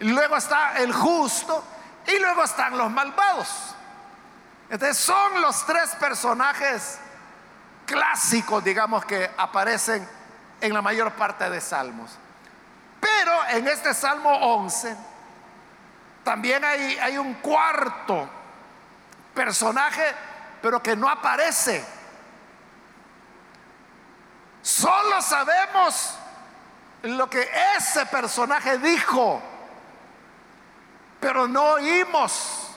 luego 0.00 0.36
está 0.36 0.78
el 0.78 0.92
justo 0.92 1.62
y 2.06 2.18
luego 2.18 2.44
están 2.44 2.76
los 2.76 2.90
malvados. 2.90 3.74
Entonces 4.68 4.98
son 4.98 5.40
los 5.40 5.64
tres 5.64 5.94
personajes 5.96 6.98
clásicos, 7.84 8.64
digamos, 8.64 9.04
que 9.04 9.30
aparecen 9.36 10.06
en 10.60 10.74
la 10.74 10.82
mayor 10.82 11.12
parte 11.12 11.48
de 11.48 11.60
salmos. 11.60 12.10
Pero 13.00 13.46
en 13.50 13.68
este 13.68 13.94
Salmo 13.94 14.30
11 14.30 14.96
también 16.24 16.64
hay, 16.64 16.98
hay 16.98 17.18
un 17.18 17.34
cuarto 17.34 18.28
personaje, 19.32 20.14
pero 20.60 20.82
que 20.82 20.96
no 20.96 21.08
aparece. 21.08 21.84
Solo 24.62 25.22
sabemos 25.22 26.18
lo 27.02 27.30
que 27.30 27.48
ese 27.76 28.04
personaje 28.06 28.78
dijo, 28.78 29.40
pero 31.26 31.48
no 31.48 31.70
oímos 31.70 32.68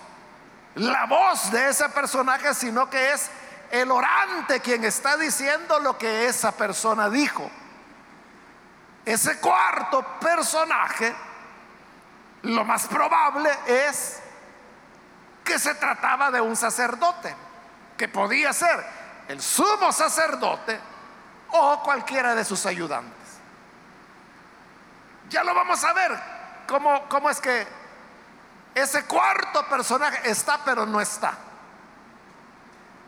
la 0.73 1.05
voz 1.05 1.51
de 1.51 1.69
ese 1.69 1.87
personaje, 1.89 2.55
sino 2.55 2.89
que 2.89 3.11
es 3.13 3.29
el 3.69 3.91
orante 3.91 4.59
quien 4.59 4.83
está 4.85 5.17
diciendo 5.17 5.79
lo 5.79 5.99
que 5.99 6.25
esa 6.25 6.51
persona 6.53 7.11
dijo. 7.11 7.47
Ese 9.05 9.39
cuarto 9.39 10.03
personaje, 10.19 11.13
lo 12.41 12.65
más 12.65 12.87
probable 12.87 13.51
es 13.67 14.19
que 15.43 15.59
se 15.59 15.75
trataba 15.75 16.31
de 16.31 16.41
un 16.41 16.55
sacerdote, 16.55 17.35
que 17.95 18.07
podía 18.07 18.51
ser 18.51 18.83
el 19.27 19.43
sumo 19.43 19.91
sacerdote 19.91 20.79
o 21.51 21.83
cualquiera 21.83 22.33
de 22.33 22.43
sus 22.43 22.65
ayudantes. 22.65 23.13
Ya 25.29 25.43
lo 25.43 25.53
vamos 25.53 25.83
a 25.83 25.93
ver, 25.93 26.19
cómo, 26.67 27.07
cómo 27.09 27.29
es 27.29 27.39
que 27.39 27.78
ese 28.75 29.05
cuarto 29.05 29.67
personaje 29.67 30.29
está 30.29 30.63
pero 30.63 30.85
no 30.85 31.01
está. 31.01 31.37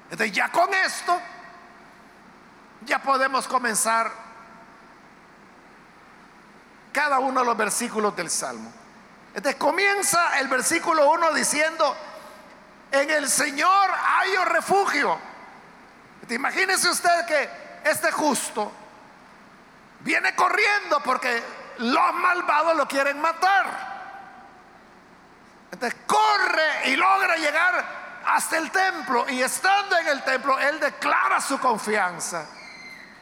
Entonces 0.10 0.36
ya 0.36 0.50
con 0.52 0.74
esto, 0.74 1.20
ya 2.86 3.02
podemos 3.02 3.48
comenzar 3.48 4.12
cada 6.92 7.20
uno 7.20 7.40
de 7.40 7.46
los 7.46 7.58
versículos 7.58 8.16
del 8.16 8.30
Salmo. 8.30 8.72
Entonces 9.34 9.56
comienza 9.56 10.40
el 10.40 10.50
versículo 10.50 11.10
1 11.12 11.34
diciendo, 11.34 11.96
en 12.92 13.10
el 13.10 13.30
Señor 13.30 13.90
hay 14.06 14.36
refugio. 14.46 15.18
Imagínese 16.30 16.90
usted 16.90 17.26
que 17.26 17.50
este 17.90 18.12
justo 18.12 18.72
viene 20.02 20.36
corriendo 20.36 21.02
porque 21.04 21.42
los 21.78 22.14
malvados 22.14 22.76
lo 22.76 22.88
quieren 22.88 23.20
matar. 23.22 23.91
Entonces 25.72 26.00
corre 26.06 26.90
y 26.90 26.96
logra 26.96 27.36
llegar 27.38 28.02
hasta 28.26 28.58
el 28.58 28.70
templo 28.72 29.26
y 29.30 29.42
estando 29.42 29.98
en 29.98 30.08
el 30.08 30.24
templo, 30.24 30.60
él 30.60 30.80
declara 30.80 31.42
su 31.42 31.60
confianza 31.60 32.46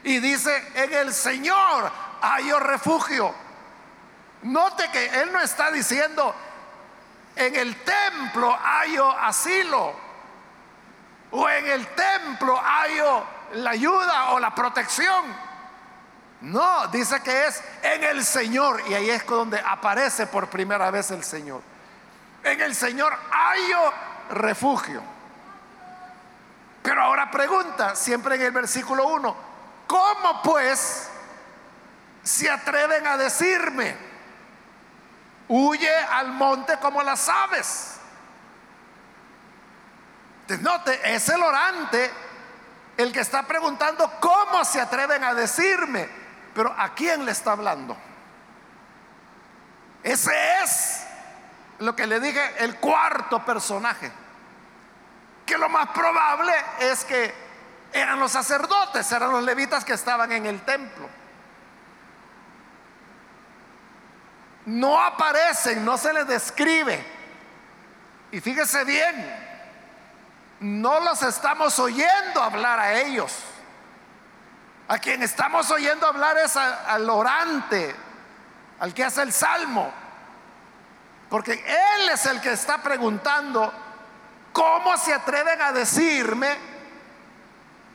y 0.03 0.19
dice, 0.19 0.71
en 0.75 0.93
el 0.93 1.13
Señor 1.13 1.91
hay 2.21 2.51
refugio. 2.53 3.33
Note 4.41 4.89
que 4.91 5.05
él 5.21 5.31
no 5.31 5.39
está 5.41 5.71
diciendo, 5.71 6.33
en 7.35 7.55
el 7.55 7.75
templo 7.83 8.57
hay 8.61 8.97
asilo 9.21 9.93
o 11.31 11.49
en 11.49 11.67
el 11.67 11.87
templo 11.87 12.59
hay 12.63 12.99
la 13.53 13.71
ayuda 13.71 14.31
o 14.31 14.39
la 14.39 14.53
protección. 14.53 15.49
No, 16.41 16.87
dice 16.87 17.21
que 17.21 17.47
es 17.47 17.61
en 17.83 18.03
el 18.03 18.23
Señor 18.23 18.81
y 18.87 18.93
ahí 18.93 19.09
es 19.09 19.25
donde 19.25 19.59
aparece 19.59 20.25
por 20.27 20.49
primera 20.49 20.89
vez 20.89 21.11
el 21.11 21.23
Señor. 21.23 21.61
En 22.43 22.61
el 22.61 22.75
Señor 22.75 23.15
hay 23.31 23.61
refugio. 24.31 25.01
Pero 26.81 27.01
ahora 27.01 27.29
pregunta, 27.29 27.95
siempre 27.95 28.35
en 28.35 28.41
el 28.41 28.51
versículo 28.51 29.07
1, 29.07 29.35
¿cómo 29.87 30.41
pues 30.41 31.09
se 32.23 32.49
atreven 32.49 33.05
a 33.05 33.17
decirme, 33.17 33.95
huye 35.49 35.93
al 35.95 36.31
monte 36.31 36.77
como 36.77 37.03
las 37.03 37.27
aves? 37.27 37.95
Note, 40.61 41.13
es 41.13 41.29
el 41.29 41.43
orante 41.43 42.11
el 42.97 43.13
que 43.13 43.19
está 43.19 43.43
preguntando 43.43 44.11
cómo 44.19 44.65
se 44.65 44.81
atreven 44.81 45.23
a 45.23 45.33
decirme, 45.33 46.09
pero 46.55 46.73
¿a 46.77 46.93
quién 46.93 47.23
le 47.23 47.31
está 47.31 47.51
hablando? 47.51 47.95
Ese 50.03 50.31
es 50.63 50.98
lo 51.79 51.95
que 51.95 52.05
le 52.05 52.19
dije, 52.19 52.63
el 52.63 52.75
cuarto 52.77 53.43
personaje. 53.43 54.11
Que 55.45 55.57
lo 55.57 55.69
más 55.69 55.89
probable 55.89 56.53
es 56.79 57.03
que 57.05 57.33
eran 57.91 58.19
los 58.19 58.31
sacerdotes, 58.31 59.11
eran 59.11 59.31
los 59.31 59.43
levitas 59.43 59.83
que 59.83 59.93
estaban 59.93 60.31
en 60.31 60.45
el 60.45 60.61
templo. 60.61 61.09
No 64.65 65.01
aparecen, 65.01 65.83
no 65.83 65.97
se 65.97 66.13
les 66.13 66.27
describe. 66.27 67.03
Y 68.31 68.39
fíjese 68.41 68.83
bien, 68.83 69.49
no 70.59 70.99
los 70.99 71.23
estamos 71.23 71.79
oyendo 71.79 72.43
hablar 72.43 72.79
a 72.79 72.99
ellos. 72.99 73.35
A 74.87 74.99
quien 74.99 75.23
estamos 75.23 75.69
oyendo 75.71 76.07
hablar 76.07 76.37
es 76.37 76.55
al 76.57 77.09
orante, 77.09 77.95
al 78.79 78.93
que 78.93 79.03
hace 79.03 79.21
el 79.21 79.31
salmo. 79.31 79.91
Porque 81.29 81.53
Él 81.53 82.09
es 82.09 82.25
el 82.25 82.41
que 82.41 82.53
está 82.53 82.81
preguntando, 82.81 83.71
¿cómo 84.51 84.97
se 84.97 85.13
atreven 85.13 85.61
a 85.61 85.71
decirme, 85.71 86.57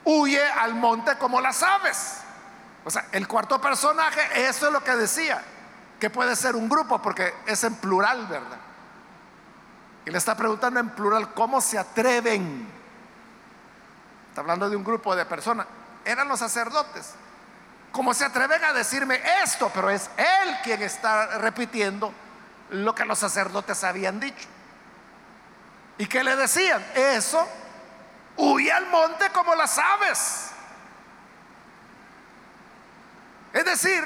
huye 0.05 0.43
al 0.43 0.73
monte 0.75 1.17
como 1.17 1.41
las 1.41 1.61
aves? 1.61 2.19
O 2.85 2.89
sea, 2.89 3.07
el 3.11 3.27
cuarto 3.27 3.59
personaje, 3.59 4.47
eso 4.47 4.67
es 4.67 4.73
lo 4.73 4.83
que 4.83 4.95
decía, 4.95 5.43
que 5.99 6.09
puede 6.09 6.35
ser 6.35 6.55
un 6.55 6.69
grupo, 6.69 7.01
porque 7.01 7.33
es 7.45 7.63
en 7.65 7.75
plural, 7.75 8.25
¿verdad? 8.27 8.57
Y 10.05 10.11
le 10.11 10.17
está 10.17 10.35
preguntando 10.37 10.79
en 10.79 10.89
plural, 10.89 11.33
¿cómo 11.33 11.59
se 11.59 11.77
atreven? 11.77 12.67
Está 14.29 14.41
hablando 14.41 14.69
de 14.69 14.75
un 14.75 14.83
grupo 14.83 15.15
de 15.15 15.25
personas. 15.25 15.65
Eran 16.05 16.27
los 16.27 16.39
sacerdotes. 16.39 17.15
¿Cómo 17.91 18.13
se 18.13 18.23
atreven 18.23 18.63
a 18.63 18.71
decirme 18.71 19.19
esto? 19.43 19.71
Pero 19.73 19.89
es 19.89 20.09
Él 20.17 20.57
quien 20.63 20.81
está 20.83 21.39
repitiendo 21.39 22.13
lo 22.69 22.95
que 22.95 23.05
los 23.05 23.19
sacerdotes 23.19 23.83
habían 23.83 24.19
dicho. 24.19 24.47
¿Y 25.97 26.07
qué 26.07 26.23
le 26.23 26.35
decían? 26.35 26.85
Eso, 26.95 27.47
huye 28.37 28.71
al 28.71 28.87
monte 28.87 29.29
como 29.29 29.55
las 29.55 29.77
aves. 29.77 30.51
Es 33.53 33.63
decir, 33.63 34.03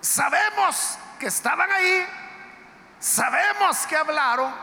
sabemos 0.00 0.98
que 1.18 1.26
estaban 1.26 1.70
ahí, 1.70 2.06
sabemos 2.98 3.86
que 3.86 3.96
hablaron, 3.96 4.54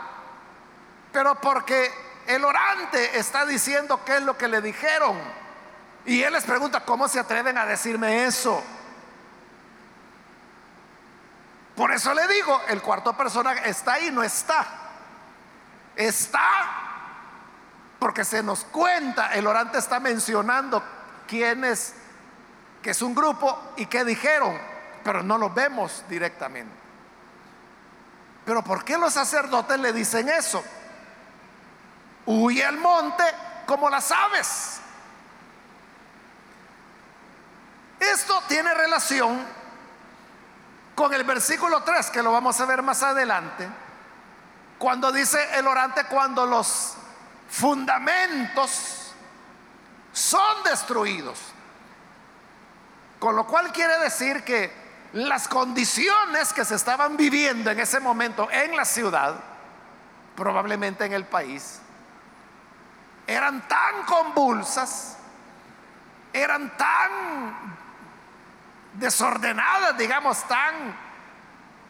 pero 1.12 1.36
porque 1.36 1.92
el 2.26 2.44
orante 2.44 3.18
está 3.18 3.46
diciendo 3.46 4.04
qué 4.06 4.18
es 4.18 4.22
lo 4.22 4.38
que 4.38 4.48
le 4.48 4.62
dijeron 4.62 5.20
Y 6.06 6.22
él 6.22 6.34
les 6.34 6.44
pregunta, 6.44 6.82
¿cómo 6.82 7.08
se 7.08 7.20
atreven 7.20 7.58
a 7.58 7.66
decirme 7.66 8.26
eso? 8.26 8.64
Por 11.80 11.94
eso 11.94 12.14
le 12.14 12.28
digo, 12.28 12.62
el 12.68 12.82
cuarto 12.82 13.16
personaje 13.16 13.70
está 13.70 13.94
ahí, 13.94 14.12
no 14.12 14.22
está. 14.22 14.68
Está 15.96 16.42
porque 17.98 18.26
se 18.26 18.44
nos 18.44 18.66
cuenta, 18.66 19.34
el 19.34 19.48
orante 19.48 19.78
está 19.78 20.02
mencionando 20.02 20.84
quién 21.26 21.64
es, 21.64 21.94
que 22.82 22.90
es 22.90 23.02
un 23.02 23.16
grupo 23.16 23.72
y 23.78 23.86
qué 23.86 24.04
dijeron, 24.04 24.60
pero 25.06 25.24
no 25.24 25.38
lo 25.38 25.52
vemos 25.52 26.04
directamente. 26.10 26.76
Pero 28.44 28.62
¿por 28.62 28.84
qué 28.84 28.98
los 28.98 29.14
sacerdotes 29.14 29.80
le 29.80 29.94
dicen 29.94 30.28
eso? 30.28 30.62
Huye 32.26 32.66
al 32.66 32.76
monte 32.76 33.24
como 33.66 33.90
las 33.90 34.12
aves. 34.12 34.82
Esto 38.02 38.44
tiene 38.50 38.74
relación 38.74 39.59
con 41.00 41.14
el 41.14 41.24
versículo 41.24 41.82
3, 41.82 42.10
que 42.10 42.22
lo 42.22 42.30
vamos 42.30 42.60
a 42.60 42.66
ver 42.66 42.84
más 42.84 43.02
adelante, 43.04 43.66
cuando 44.78 45.14
dice 45.14 45.40
el 45.58 45.66
orante, 45.66 46.04
cuando 46.04 46.46
los 46.46 46.96
fundamentos 47.50 49.14
son 50.12 50.62
destruidos. 50.66 51.40
Con 53.18 53.34
lo 53.34 53.48
cual 53.48 53.72
quiere 53.72 53.98
decir 54.00 54.44
que 54.44 54.74
las 55.14 55.48
condiciones 55.48 56.52
que 56.52 56.66
se 56.66 56.76
estaban 56.76 57.16
viviendo 57.16 57.72
en 57.72 57.80
ese 57.80 58.02
momento 58.02 58.52
en 58.52 58.76
la 58.76 58.84
ciudad, 58.84 59.36
probablemente 60.36 61.06
en 61.06 61.14
el 61.14 61.24
país, 61.24 61.80
eran 63.26 63.66
tan 63.70 64.04
convulsas, 64.04 65.16
eran 66.34 66.76
tan 66.76 67.79
desordenadas, 69.00 69.98
digamos, 69.98 70.44
tan 70.48 70.96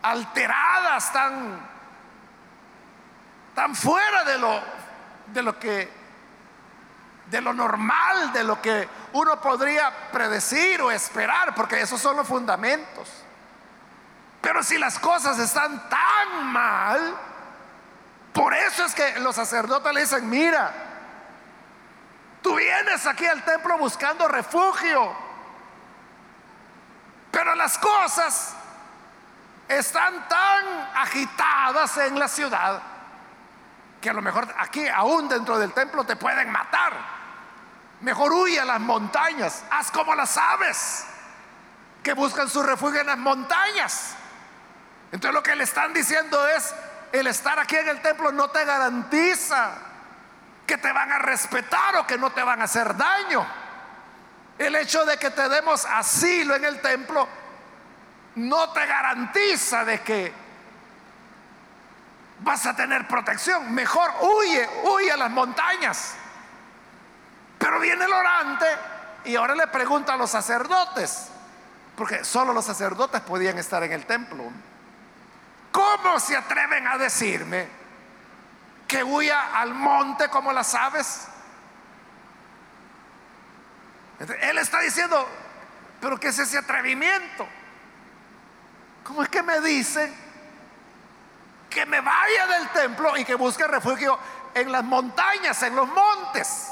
alteradas, 0.02 1.12
tan, 1.12 1.60
tan 3.56 3.76
fuera 3.76 4.24
de 4.24 4.38
lo, 4.38 4.62
de 5.28 5.44
lo 5.44 5.60
que, 5.60 5.92
de 7.26 7.42
lo 7.42 7.54
normal, 7.54 8.32
de 8.32 8.44
lo 8.44 8.62
que 8.62 8.88
uno 9.14 9.42
podría 9.42 10.12
predecir 10.12 10.82
o 10.82 10.92
esperar, 10.92 11.56
porque 11.56 11.82
esos 11.82 12.00
son 12.00 12.16
los 12.16 12.28
fundamentos. 12.28 13.24
Pero 14.42 14.64
si 14.64 14.78
las 14.78 14.98
cosas 15.00 15.38
están 15.40 15.90
tan 15.90 16.46
mal, 16.46 17.16
por 18.32 18.54
eso 18.54 18.86
es 18.86 18.94
que 18.94 19.20
los 19.20 19.36
sacerdotes 19.36 19.94
le 19.94 20.02
dicen, 20.02 20.30
mira, 20.30 20.72
tú 22.42 22.56
vienes 22.56 23.06
aquí 23.06 23.26
al 23.26 23.44
templo 23.44 23.78
buscando 23.78 24.28
refugio 24.28 25.29
pero 27.32 27.56
las 27.56 27.78
cosas 27.78 28.56
están 29.68 30.28
tan 30.28 30.90
agitadas 30.96 31.98
en 31.98 32.18
la 32.18 32.28
ciudad 32.28 32.82
que 34.02 34.10
a 34.10 34.14
lo 34.14 34.22
mejor 34.22 34.48
aquí, 34.58 34.88
aún 34.88 35.28
dentro 35.28 35.60
del 35.60 35.74
templo, 35.74 36.04
te 36.06 36.16
pueden 36.16 36.50
matar. 36.50 36.94
Mejor 38.02 38.32
huye 38.32 38.60
a 38.60 38.66
las 38.66 38.80
montañas, 38.80 39.64
haz 39.70 39.92
como 39.92 40.16
las 40.16 40.38
aves 40.38 41.06
que 42.02 42.14
buscan 42.14 42.50
su 42.50 42.64
refugio 42.64 43.02
en 43.02 43.08
las 43.08 43.18
montañas. 43.18 44.16
Entonces 45.12 45.34
lo 45.34 45.44
que 45.44 45.56
le 45.56 45.66
están 45.66 45.94
diciendo 45.94 46.48
es, 46.48 46.74
el 47.12 47.28
estar 47.28 47.60
aquí 47.60 47.76
en 47.76 47.90
el 47.90 48.02
templo 48.02 48.32
no 48.32 48.50
te 48.50 48.64
garantiza 48.64 49.72
que 50.66 50.78
te 50.78 50.92
van 50.92 51.12
a 51.12 51.20
respetar 51.20 51.98
o 51.98 52.08
que 52.08 52.18
no 52.18 52.32
te 52.32 52.44
van 52.44 52.62
a 52.62 52.66
hacer 52.66 52.96
daño. 52.96 53.46
El 54.60 54.76
hecho 54.76 55.06
de 55.06 55.18
que 55.18 55.32
te 55.32 55.48
demos 55.48 55.86
asilo 55.86 56.54
en 56.54 56.66
el 56.66 56.82
templo 56.82 57.28
no 58.36 58.72
te 58.74 58.86
garantiza 58.86 59.86
de 59.86 60.02
que 60.02 60.34
vas 62.42 62.66
a 62.66 62.76
tener 62.76 63.08
protección. 63.08 63.74
Mejor 63.74 64.12
huye, 64.20 64.70
huye 64.84 65.12
a 65.14 65.18
las 65.18 65.32
montañas. 65.32 66.14
Pero 67.58 67.80
viene 67.80 68.04
el 68.04 68.12
orante 68.12 68.66
y 69.24 69.38
ahora 69.38 69.56
le 69.56 69.68
pregunta 69.68 70.14
a 70.14 70.18
los 70.18 70.30
sacerdotes, 70.30 71.30
porque 71.96 72.26
solo 72.26 72.52
los 72.52 72.66
sacerdotes 72.66 73.22
podían 73.22 73.58
estar 73.58 73.82
en 73.84 73.94
el 73.94 74.06
templo. 74.06 74.44
¿Cómo 75.72 76.20
se 76.20 76.36
atreven 76.36 76.86
a 76.86 76.98
decirme 76.98 77.66
que 78.86 79.06
huya 79.06 79.52
al 79.54 79.74
monte 79.74 80.28
como 80.28 80.52
las 80.52 80.76
aves? 80.76 81.28
Él 84.20 84.58
está 84.58 84.80
diciendo, 84.82 85.28
pero 86.02 86.20
¿qué 86.20 86.30
es 86.30 86.40
ese 86.40 86.58
atrevimiento? 86.58 87.48
¿Cómo 89.04 89.24
es 89.24 89.30
que 89.30 89.42
me 89.42 89.62
dice 89.62 90.12
que 91.70 91.86
me 91.86 92.02
vaya 92.02 92.48
del 92.48 92.70
templo 92.70 93.16
y 93.18 93.24
que 93.24 93.36
busque 93.36 93.66
refugio 93.66 94.20
en 94.54 94.72
las 94.72 94.84
montañas, 94.84 95.62
en 95.64 95.76
los 95.76 95.88
montes? 95.88 96.68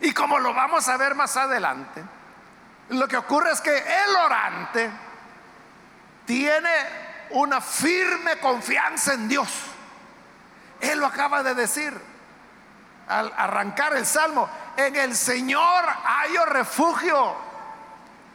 Y 0.00 0.12
como 0.12 0.38
lo 0.38 0.54
vamos 0.54 0.88
a 0.88 0.96
ver 0.96 1.14
más 1.14 1.36
adelante, 1.36 2.04
lo 2.90 3.08
que 3.08 3.16
ocurre 3.16 3.50
es 3.52 3.60
que 3.60 3.76
el 3.76 4.16
orante 4.16 4.90
tiene 6.24 6.70
una 7.30 7.60
firme 7.60 8.38
confianza 8.38 9.14
en 9.14 9.28
Dios. 9.28 9.48
Él 10.80 11.00
lo 11.00 11.06
acaba 11.06 11.42
de 11.42 11.54
decir 11.54 12.00
al 13.08 13.32
arrancar 13.36 13.96
el 13.96 14.06
salmo 14.06 14.48
en 14.76 14.94
el 14.94 15.16
Señor 15.16 15.84
hay 16.04 16.36
refugio. 16.46 17.34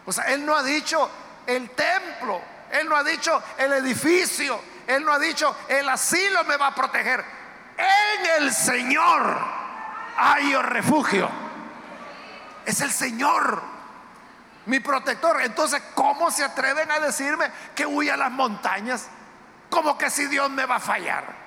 O 0.06 0.12
sea, 0.12 0.26
Él 0.26 0.46
no 0.46 0.56
ha 0.56 0.64
dicho 0.64 1.10
el 1.48 1.70
templo, 1.70 2.42
Él 2.72 2.90
no 2.90 2.98
ha 2.98 3.04
dicho 3.04 3.42
el 3.58 3.72
edificio, 3.74 4.60
Él 4.86 5.06
no 5.06 5.14
ha 5.14 5.20
dicho 5.20 5.56
el 5.70 5.88
asilo 5.88 6.44
me 6.44 6.58
va 6.58 6.68
a 6.68 6.76
proteger. 6.76 7.24
En 7.78 8.44
el 8.44 8.54
Señor 8.54 9.40
hay 10.18 10.54
refugio. 10.56 11.30
Es 12.66 12.82
el 12.82 12.92
Señor, 12.92 13.62
mi 14.66 14.80
protector. 14.80 15.42
Entonces, 15.42 15.82
¿cómo 15.96 16.30
se 16.30 16.44
atreven 16.44 16.92
a 16.92 17.00
decirme 17.00 17.50
que 17.74 17.86
huya 17.86 18.16
a 18.16 18.18
las 18.18 18.32
montañas? 18.32 19.08
Como 19.70 19.98
que 19.98 20.10
si 20.10 20.28
Dios 20.28 20.50
me 20.50 20.66
va 20.66 20.76
a 20.76 20.80
fallar. 20.80 21.43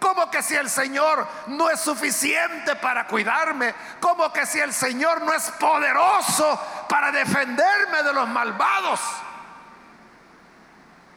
Como 0.00 0.30
que 0.30 0.42
si 0.42 0.56
el 0.56 0.70
Señor 0.70 1.28
no 1.48 1.68
es 1.70 1.78
suficiente 1.78 2.74
para 2.76 3.06
cuidarme? 3.06 3.74
como 4.00 4.32
que 4.32 4.46
si 4.46 4.58
el 4.58 4.72
Señor 4.72 5.20
no 5.20 5.32
es 5.32 5.50
poderoso 5.52 6.58
para 6.88 7.12
defenderme 7.12 8.02
de 8.02 8.12
los 8.12 8.28
malvados? 8.28 9.00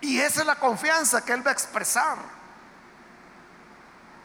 Y 0.02 0.20
esa 0.20 0.42
es 0.42 0.48
la 0.48 0.56
confianza 0.56 1.24
que 1.24 1.32
Él 1.32 1.46
va 1.46 1.52
a 1.52 1.54
expresar 1.54 2.18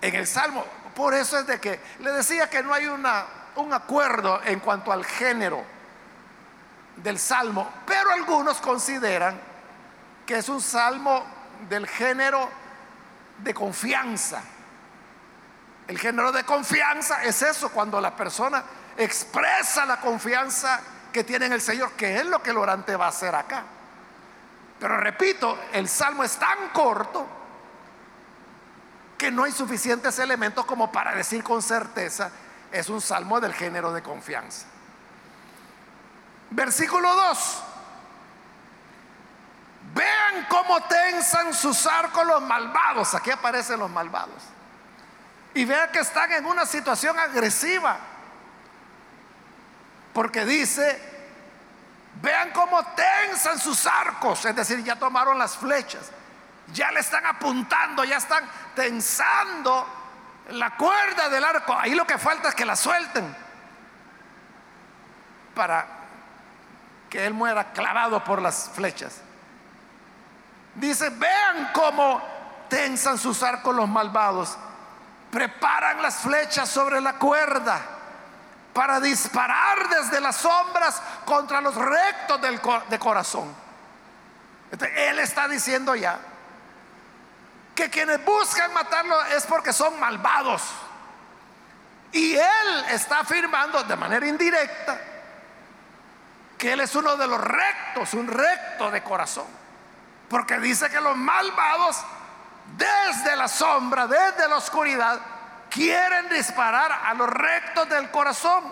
en 0.00 0.14
el 0.14 0.26
Salmo. 0.26 0.64
Por 0.94 1.14
eso 1.14 1.38
es 1.38 1.46
de 1.46 1.60
que 1.60 1.80
le 2.00 2.12
decía 2.12 2.50
que 2.50 2.62
no 2.62 2.74
hay 2.74 2.86
una, 2.86 3.26
un 3.54 3.72
acuerdo 3.72 4.40
en 4.44 4.58
cuanto 4.58 4.90
al 4.90 5.04
género 5.04 5.64
del 6.96 7.18
Salmo, 7.20 7.70
pero 7.86 8.10
algunos 8.10 8.60
consideran 8.60 9.40
que 10.26 10.38
es 10.38 10.48
un 10.48 10.60
Salmo 10.60 11.24
del 11.68 11.86
género 11.86 12.50
de 13.38 13.54
confianza. 13.54 14.42
El 15.86 15.98
género 15.98 16.32
de 16.32 16.44
confianza 16.44 17.24
es 17.24 17.40
eso, 17.42 17.70
cuando 17.70 18.00
la 18.00 18.14
persona 18.14 18.62
expresa 18.96 19.86
la 19.86 20.00
confianza 20.00 20.80
que 21.12 21.24
tiene 21.24 21.46
en 21.46 21.52
el 21.52 21.60
Señor, 21.60 21.92
que 21.92 22.18
es 22.18 22.26
lo 22.26 22.42
que 22.42 22.50
el 22.50 22.58
orante 22.58 22.94
va 22.96 23.06
a 23.06 23.08
hacer 23.08 23.34
acá. 23.34 23.64
Pero 24.78 24.96
repito, 24.98 25.58
el 25.72 25.88
salmo 25.88 26.24
es 26.24 26.36
tan 26.36 26.68
corto 26.72 27.26
que 29.16 29.30
no 29.30 29.44
hay 29.44 29.52
suficientes 29.52 30.18
elementos 30.18 30.64
como 30.64 30.92
para 30.92 31.14
decir 31.14 31.42
con 31.42 31.60
certeza 31.62 32.30
es 32.70 32.88
un 32.88 33.00
salmo 33.00 33.40
del 33.40 33.54
género 33.54 33.92
de 33.92 34.02
confianza. 34.02 34.66
Versículo 36.50 37.14
2. 37.14 37.62
Vean 39.98 40.46
cómo 40.48 40.80
tensan 40.82 41.52
sus 41.52 41.84
arcos 41.84 42.24
los 42.24 42.40
malvados. 42.42 43.16
Aquí 43.16 43.32
aparecen 43.32 43.80
los 43.80 43.90
malvados. 43.90 44.44
Y 45.54 45.64
vean 45.64 45.90
que 45.90 45.98
están 45.98 46.30
en 46.30 46.46
una 46.46 46.64
situación 46.64 47.18
agresiva. 47.18 47.98
Porque 50.12 50.44
dice, 50.44 51.02
vean 52.22 52.52
cómo 52.52 52.80
tensan 52.94 53.58
sus 53.58 53.88
arcos. 53.88 54.44
Es 54.44 54.54
decir, 54.54 54.84
ya 54.84 54.94
tomaron 54.94 55.36
las 55.36 55.56
flechas. 55.56 56.12
Ya 56.72 56.92
le 56.92 57.00
están 57.00 57.26
apuntando, 57.26 58.04
ya 58.04 58.18
están 58.18 58.48
tensando 58.76 59.84
la 60.50 60.76
cuerda 60.76 61.28
del 61.28 61.42
arco. 61.42 61.74
Ahí 61.76 61.96
lo 61.96 62.06
que 62.06 62.18
falta 62.18 62.50
es 62.50 62.54
que 62.54 62.64
la 62.64 62.76
suelten. 62.76 63.36
Para 65.56 65.86
que 67.10 67.26
él 67.26 67.34
muera 67.34 67.72
clavado 67.72 68.22
por 68.22 68.40
las 68.40 68.70
flechas. 68.72 69.22
Dice, 70.78 71.10
vean 71.10 71.70
cómo 71.72 72.22
tensan 72.68 73.18
sus 73.18 73.42
arcos 73.42 73.74
los 73.74 73.88
malvados. 73.88 74.56
Preparan 75.30 76.00
las 76.00 76.18
flechas 76.18 76.68
sobre 76.68 77.00
la 77.00 77.14
cuerda 77.14 77.80
para 78.72 79.00
disparar 79.00 79.88
desde 79.88 80.20
las 80.20 80.36
sombras 80.36 81.02
contra 81.24 81.60
los 81.60 81.74
rectos 81.74 82.40
del, 82.40 82.60
de 82.88 82.98
corazón. 82.98 83.52
él 84.96 85.18
está 85.18 85.48
diciendo 85.48 85.96
ya 85.96 86.18
que 87.74 87.90
quienes 87.90 88.24
buscan 88.24 88.72
matarlo 88.72 89.20
es 89.26 89.44
porque 89.46 89.72
son 89.72 89.98
malvados. 89.98 90.62
Y 92.12 92.36
él 92.36 92.84
está 92.90 93.20
afirmando 93.20 93.82
de 93.82 93.96
manera 93.96 94.26
indirecta 94.26 94.98
que 96.56 96.72
él 96.72 96.80
es 96.80 96.94
uno 96.94 97.16
de 97.16 97.26
los 97.26 97.40
rectos, 97.40 98.14
un 98.14 98.28
recto 98.28 98.90
de 98.90 99.02
corazón. 99.02 99.46
Porque 100.28 100.58
dice 100.58 100.90
que 100.90 101.00
los 101.00 101.16
malvados 101.16 102.04
desde 102.76 103.36
la 103.36 103.48
sombra, 103.48 104.06
desde 104.06 104.48
la 104.48 104.56
oscuridad, 104.56 105.20
quieren 105.70 106.28
disparar 106.28 106.92
a 107.04 107.14
los 107.14 107.28
rectos 107.28 107.88
del 107.88 108.10
corazón. 108.10 108.64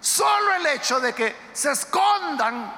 Solo 0.00 0.54
el 0.54 0.66
hecho 0.66 1.00
de 1.00 1.12
que 1.12 1.36
se 1.52 1.72
escondan 1.72 2.72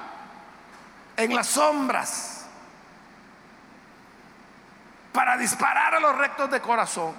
en 1.15 1.35
las 1.35 1.47
sombras 1.47 2.45
para 5.11 5.37
disparar 5.37 5.95
a 5.95 5.99
los 5.99 6.15
rectos 6.17 6.49
de 6.49 6.61
corazón 6.61 7.13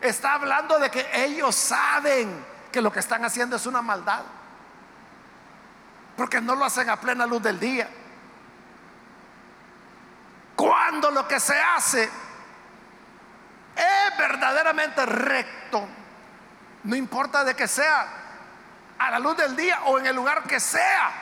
está 0.00 0.34
hablando 0.34 0.78
de 0.78 0.90
que 0.90 1.08
ellos 1.12 1.54
saben 1.54 2.44
que 2.70 2.80
lo 2.80 2.92
que 2.92 3.00
están 3.00 3.24
haciendo 3.24 3.56
es 3.56 3.66
una 3.66 3.82
maldad. 3.82 4.22
Porque 6.16 6.40
no 6.40 6.54
lo 6.54 6.64
hacen 6.64 6.88
a 6.90 7.00
plena 7.00 7.26
luz 7.26 7.42
del 7.42 7.58
día. 7.58 7.88
Cuando 10.60 11.10
lo 11.10 11.26
que 11.26 11.40
se 11.40 11.58
hace 11.58 12.02
es 13.74 14.18
verdaderamente 14.18 15.06
recto, 15.06 15.88
no 16.84 16.94
importa 16.94 17.44
de 17.44 17.56
que 17.56 17.66
sea 17.66 18.06
a 18.98 19.10
la 19.10 19.18
luz 19.18 19.38
del 19.38 19.56
día 19.56 19.80
o 19.86 19.98
en 19.98 20.04
el 20.04 20.14
lugar 20.14 20.42
que 20.42 20.60
sea. 20.60 21.12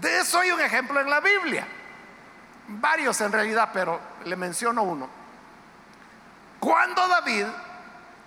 De 0.00 0.20
eso 0.20 0.40
hay 0.40 0.52
un 0.52 0.60
ejemplo 0.62 0.98
en 1.00 1.10
la 1.10 1.20
Biblia. 1.20 1.68
Varios 2.66 3.20
en 3.20 3.32
realidad, 3.32 3.68
pero 3.70 4.00
le 4.24 4.36
menciono 4.36 4.84
uno. 4.84 5.06
Cuando 6.60 7.06
David 7.08 7.44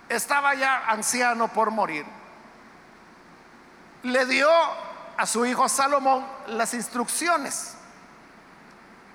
estaba 0.08 0.54
ya 0.54 0.84
anciano 0.86 1.48
por 1.48 1.72
morir, 1.72 2.06
le 4.04 4.26
dio 4.26 4.48
a 5.18 5.26
su 5.26 5.44
hijo 5.44 5.68
Salomón 5.68 6.24
las 6.46 6.72
instrucciones. 6.72 7.76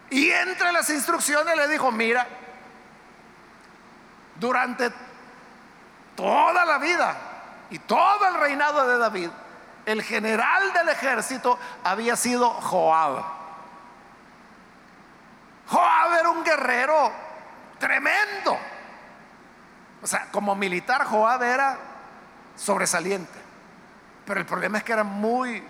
Y 0.10 0.30
entre 0.30 0.72
las 0.74 0.90
instrucciones 0.90 1.56
le 1.56 1.68
dijo, 1.70 1.92
mira, 1.92 2.28
durante 4.36 4.92
toda 6.16 6.66
la 6.66 6.78
vida 6.78 7.16
y 7.70 7.80
todo 7.80 8.28
el 8.28 8.36
reinado 8.36 8.86
de 8.86 8.98
David, 8.98 9.30
el 9.86 10.04
general 10.04 10.74
del 10.74 10.90
ejército 10.90 11.58
había 11.84 12.18
sido 12.18 12.50
Joab. 12.50 13.24
Joab 15.68 16.20
era 16.20 16.30
un 16.30 16.44
guerrero 16.44 17.12
tremendo. 17.80 18.58
O 20.02 20.08
sea, 20.08 20.28
como 20.32 20.54
militar 20.54 21.06
Joab 21.06 21.44
era 21.44 21.78
sobresaliente. 22.58 23.40
Pero 24.26 24.42
el 24.42 24.46
problema 24.46 24.78
es 24.78 24.84
que 24.84 24.92
era 24.92 25.06
muy 25.06 25.64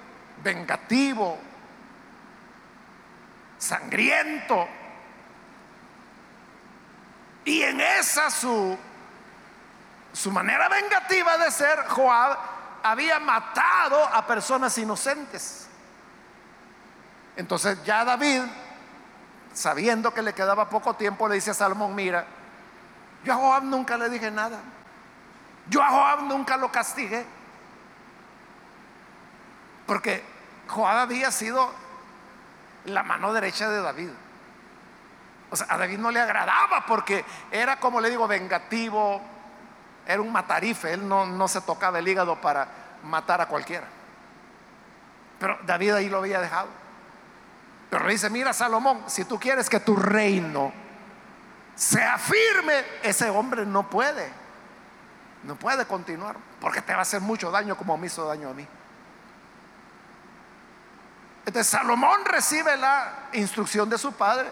vengativo, 0.43 1.39
sangriento. 3.57 4.67
Y 7.45 7.61
en 7.61 7.81
esa 7.81 8.29
su, 8.29 8.77
su 10.11 10.31
manera 10.31 10.69
vengativa 10.69 11.37
de 11.37 11.51
ser, 11.51 11.79
Joab 11.87 12.37
había 12.83 13.19
matado 13.19 14.03
a 14.05 14.25
personas 14.27 14.77
inocentes. 14.77 15.67
Entonces 17.35 17.83
ya 17.83 18.05
David, 18.05 18.43
sabiendo 19.53 20.13
que 20.13 20.21
le 20.21 20.33
quedaba 20.33 20.69
poco 20.69 20.93
tiempo, 20.95 21.27
le 21.27 21.35
dice 21.35 21.51
a 21.51 21.55
Salomón, 21.55 21.95
mira, 21.95 22.25
yo 23.23 23.33
a 23.33 23.37
Joab 23.37 23.63
nunca 23.63 23.97
le 23.97 24.09
dije 24.09 24.29
nada. 24.29 24.59
Yo 25.69 25.81
a 25.81 25.89
Joab 25.89 26.23
nunca 26.23 26.57
lo 26.57 26.71
castigué. 26.71 27.25
Porque 29.85 30.32
Joab 30.67 30.97
había 30.97 31.31
sido 31.31 31.69
la 32.85 33.03
mano 33.03 33.33
derecha 33.33 33.69
de 33.69 33.81
David. 33.81 34.09
O 35.49 35.55
sea, 35.55 35.67
a 35.69 35.77
David 35.77 35.99
no 35.99 36.11
le 36.11 36.19
agradaba 36.19 36.85
porque 36.87 37.23
era, 37.51 37.79
como 37.79 38.01
le 38.01 38.09
digo, 38.09 38.27
vengativo, 38.27 39.21
era 40.05 40.21
un 40.21 40.31
matarife, 40.31 40.93
él 40.93 41.07
no, 41.07 41.25
no 41.25 41.47
se 41.47 41.61
tocaba 41.61 41.99
el 41.99 42.07
hígado 42.07 42.41
para 42.41 42.67
matar 43.03 43.41
a 43.41 43.47
cualquiera. 43.47 43.87
Pero 45.39 45.57
David 45.63 45.91
ahí 45.93 46.09
lo 46.09 46.17
había 46.17 46.41
dejado. 46.41 46.69
Pero 47.89 48.07
dice, 48.07 48.29
mira 48.29 48.53
Salomón, 48.53 49.03
si 49.07 49.25
tú 49.25 49.39
quieres 49.39 49.69
que 49.69 49.79
tu 49.79 49.95
reino 49.95 50.73
sea 51.75 52.17
firme, 52.17 52.83
ese 53.03 53.29
hombre 53.29 53.65
no 53.65 53.87
puede, 53.89 54.31
no 55.43 55.55
puede 55.55 55.85
continuar, 55.85 56.35
porque 56.59 56.81
te 56.81 56.93
va 56.93 56.99
a 56.99 57.01
hacer 57.03 57.21
mucho 57.21 57.51
daño 57.51 57.75
como 57.77 57.97
me 57.97 58.07
hizo 58.07 58.25
daño 58.25 58.49
a 58.49 58.53
mí. 58.53 58.67
Entonces 61.45 61.67
Salomón 61.67 62.23
recibe 62.25 62.77
la 62.77 63.29
instrucción 63.33 63.89
de 63.89 63.97
su 63.97 64.13
padre. 64.13 64.49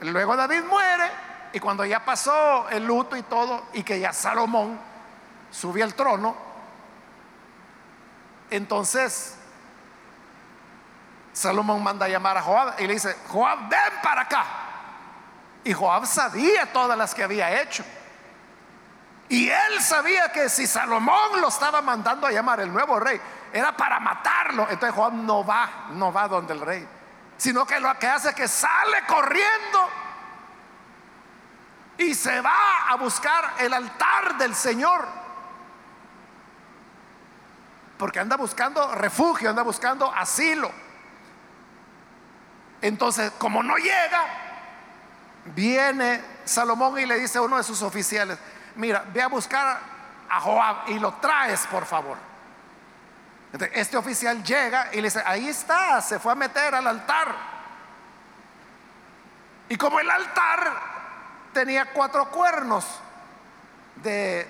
Luego 0.00 0.36
David 0.36 0.62
muere 0.64 1.10
y 1.52 1.60
cuando 1.60 1.84
ya 1.84 2.04
pasó 2.04 2.68
el 2.68 2.86
luto 2.86 3.16
y 3.16 3.22
todo 3.22 3.66
y 3.72 3.82
que 3.82 4.00
ya 4.00 4.12
Salomón 4.12 4.78
sube 5.50 5.82
al 5.82 5.94
trono, 5.94 6.36
entonces 8.50 9.36
Salomón 11.32 11.82
manda 11.82 12.06
a 12.06 12.08
llamar 12.08 12.36
a 12.36 12.42
Joab 12.42 12.80
y 12.80 12.86
le 12.86 12.94
dice, 12.94 13.16
Joab, 13.28 13.68
ven 13.68 13.92
para 14.02 14.22
acá. 14.22 14.44
Y 15.62 15.72
Joab 15.72 16.04
sabía 16.06 16.72
todas 16.72 16.98
las 16.98 17.14
que 17.14 17.22
había 17.22 17.62
hecho. 17.62 17.84
Y 19.28 19.48
él 19.48 19.80
sabía 19.80 20.32
que 20.32 20.48
si 20.48 20.66
Salomón 20.66 21.40
lo 21.40 21.48
estaba 21.48 21.80
mandando 21.82 22.26
a 22.26 22.32
llamar 22.32 22.60
el 22.60 22.72
nuevo 22.72 22.98
rey, 22.98 23.20
era 23.52 23.76
para 23.76 24.00
matarlo. 24.00 24.68
Entonces 24.70 24.94
Joab 24.94 25.12
no 25.12 25.44
va, 25.44 25.86
no 25.90 26.12
va 26.12 26.28
donde 26.28 26.54
el 26.54 26.60
rey, 26.60 26.86
sino 27.36 27.66
que 27.66 27.80
lo 27.80 27.96
que 27.98 28.06
hace 28.06 28.30
es 28.30 28.34
que 28.34 28.48
sale 28.48 29.04
corriendo 29.06 29.88
y 31.98 32.14
se 32.14 32.40
va 32.40 32.88
a 32.88 32.96
buscar 32.96 33.54
el 33.58 33.72
altar 33.72 34.36
del 34.38 34.54
Señor. 34.54 35.06
Porque 37.98 38.20
anda 38.20 38.36
buscando 38.36 38.94
refugio, 38.94 39.50
anda 39.50 39.62
buscando 39.62 40.12
asilo. 40.12 40.70
Entonces, 42.80 43.32
como 43.38 43.60
no 43.62 43.76
llega, 43.76 44.24
viene 45.46 46.22
Salomón 46.44 46.96
y 47.00 47.06
le 47.06 47.18
dice 47.18 47.38
a 47.38 47.42
uno 47.42 47.56
de 47.56 47.64
sus 47.64 47.82
oficiales, 47.82 48.38
mira, 48.76 49.04
ve 49.12 49.20
a 49.20 49.26
buscar 49.26 49.80
a 50.30 50.40
Joab 50.40 50.88
y 50.88 51.00
lo 51.00 51.14
traes, 51.14 51.66
por 51.66 51.84
favor 51.84 52.27
este 53.72 53.96
oficial 53.96 54.42
llega 54.42 54.90
y 54.92 54.96
le 54.96 55.04
dice, 55.04 55.22
ahí 55.24 55.48
está, 55.48 56.00
se 56.02 56.18
fue 56.18 56.32
a 56.32 56.34
meter 56.34 56.74
al 56.74 56.86
altar. 56.86 57.34
Y 59.68 59.76
como 59.76 60.00
el 60.00 60.10
altar 60.10 60.72
tenía 61.52 61.86
cuatro 61.92 62.30
cuernos 62.30 62.84
de, 63.96 64.46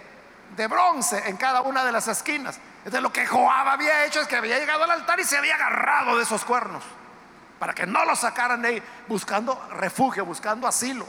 de 0.57 0.67
bronce 0.67 1.29
en 1.29 1.37
cada 1.37 1.63
una 1.63 1.85
de 1.85 1.93
las 1.93 2.09
esquinas. 2.09 2.59
Entonces 2.79 3.03
lo 3.03 3.13
que 3.13 3.27
Joab 3.27 3.69
había 3.69 4.05
hecho 4.05 4.21
es 4.21 4.29
que 4.29 4.37
había 4.37 4.59
llegado 4.59 4.85
al 4.85 4.91
altar 4.91 5.21
y 5.21 5.25
se 5.25 5.37
había 5.37 5.55
agarrado 5.55 6.17
de 6.17 6.23
esos 6.23 6.45
cuernos 6.45 6.85
para 7.59 7.75
que 7.75 7.87
no 7.87 8.05
lo 8.05 8.15
sacaran 8.15 8.63
de 8.63 8.69
ahí, 8.69 8.83
buscando 9.09 9.61
refugio, 9.73 10.25
buscando 10.25 10.67
asilo. 10.67 11.07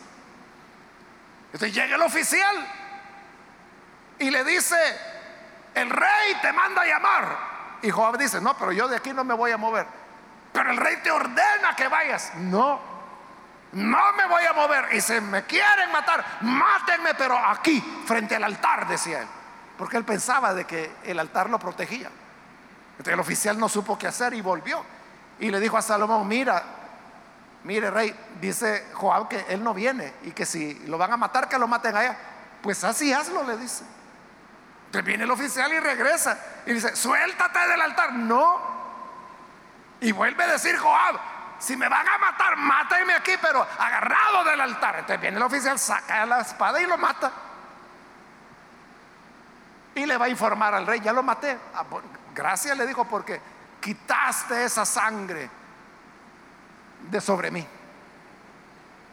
Entonces 1.46 1.74
llega 1.74 1.96
el 1.96 2.02
oficial 2.02 2.68
y 4.20 4.30
le 4.30 4.44
dice, 4.44 4.76
el 5.76 5.90
rey 5.90 6.36
te 6.42 6.52
manda 6.52 6.82
a 6.82 6.86
llamar. 6.86 7.49
Y 7.82 7.90
Joab 7.90 8.18
dice, 8.18 8.42
no, 8.42 8.58
pero 8.58 8.72
yo 8.72 8.88
de 8.88 8.98
aquí 8.98 9.14
no 9.14 9.24
me 9.24 9.34
voy 9.34 9.52
a 9.52 9.58
mover. 9.58 9.88
Pero 10.52 10.72
el 10.72 10.78
rey 10.78 10.98
te 11.04 11.12
ordena 11.12 11.76
que 11.76 11.88
vayas. 11.88 12.34
No, 12.36 12.80
no 13.74 14.14
me 14.14 14.28
voy 14.28 14.44
a 14.44 14.54
mover. 14.54 14.94
Y 14.94 15.02
si 15.02 15.20
me 15.22 15.44
quieren 15.44 15.92
matar, 15.92 16.26
mátenme, 16.42 17.14
pero 17.16 17.38
aquí, 17.38 17.80
frente 18.06 18.36
al 18.36 18.44
altar, 18.44 18.88
decía 18.88 19.22
él. 19.22 19.28
Porque 19.78 19.98
él 19.98 20.04
pensaba 20.04 20.54
de 20.54 20.66
que 20.66 20.96
el 21.04 21.20
altar 21.20 21.50
lo 21.50 21.60
protegía. 21.60 22.10
Entonces 22.92 23.14
el 23.14 23.20
oficial 23.20 23.58
no 23.58 23.70
supo 23.70 23.98
qué 23.98 24.08
hacer 24.08 24.34
y 24.34 24.42
volvió. 24.42 24.84
Y 25.40 25.50
le 25.50 25.60
dijo 25.60 25.78
a 25.78 25.82
Salomón, 25.82 26.28
mira, 26.28 26.62
mire 27.64 27.90
rey, 27.90 28.14
dice 28.42 28.88
Joab 28.94 29.30
que 29.30 29.46
él 29.48 29.64
no 29.64 29.74
viene 29.74 30.16
y 30.24 30.32
que 30.32 30.46
si 30.46 30.74
lo 30.88 30.98
van 30.98 31.14
a 31.14 31.18
matar, 31.18 31.48
que 31.48 31.58
lo 31.58 31.68
maten 31.68 31.96
allá. 31.96 32.18
Pues 32.62 32.84
así 32.84 33.14
hazlo, 33.14 33.44
le 33.44 33.56
dice. 33.56 33.86
Entonces 34.90 35.06
viene 35.06 35.24
el 35.24 35.30
oficial 35.30 35.72
y 35.72 35.80
regresa 35.80 36.40
y 36.66 36.74
dice, 36.74 36.96
suéltate 36.96 37.60
del 37.60 37.80
altar. 37.80 38.12
No. 38.14 38.60
Y 40.02 40.12
vuelve 40.12 40.46
a 40.46 40.48
decir 40.48 40.76
Joab, 40.80 41.20
si 41.60 41.78
me 41.78 41.88
van 41.88 42.08
a 42.08 42.18
matar, 42.18 42.58
mátenme 42.58 43.14
aquí, 43.14 43.34
pero 43.40 43.62
agarrado 43.62 44.46
del 44.46 44.60
altar. 44.60 44.96
Entonces 44.96 45.22
viene 45.22 45.38
el 45.38 45.44
oficial, 45.44 45.78
saca 45.78 46.26
la 46.26 46.40
espada 46.40 46.82
y 46.82 46.88
lo 46.88 46.98
mata. 46.98 47.32
Y 49.94 50.08
le 50.08 50.18
va 50.18 50.26
a 50.26 50.30
informar 50.30 50.74
al 50.74 50.88
rey, 50.88 51.02
ya 51.02 51.14
lo 51.14 51.22
maté. 51.22 51.56
Ah, 51.76 51.86
gracias 52.34 52.76
le 52.76 52.88
dijo 52.88 53.06
porque 53.06 53.40
quitaste 53.80 54.64
esa 54.64 54.86
sangre 54.86 55.52
de 57.12 57.22
sobre 57.22 57.52
mí. 57.52 57.68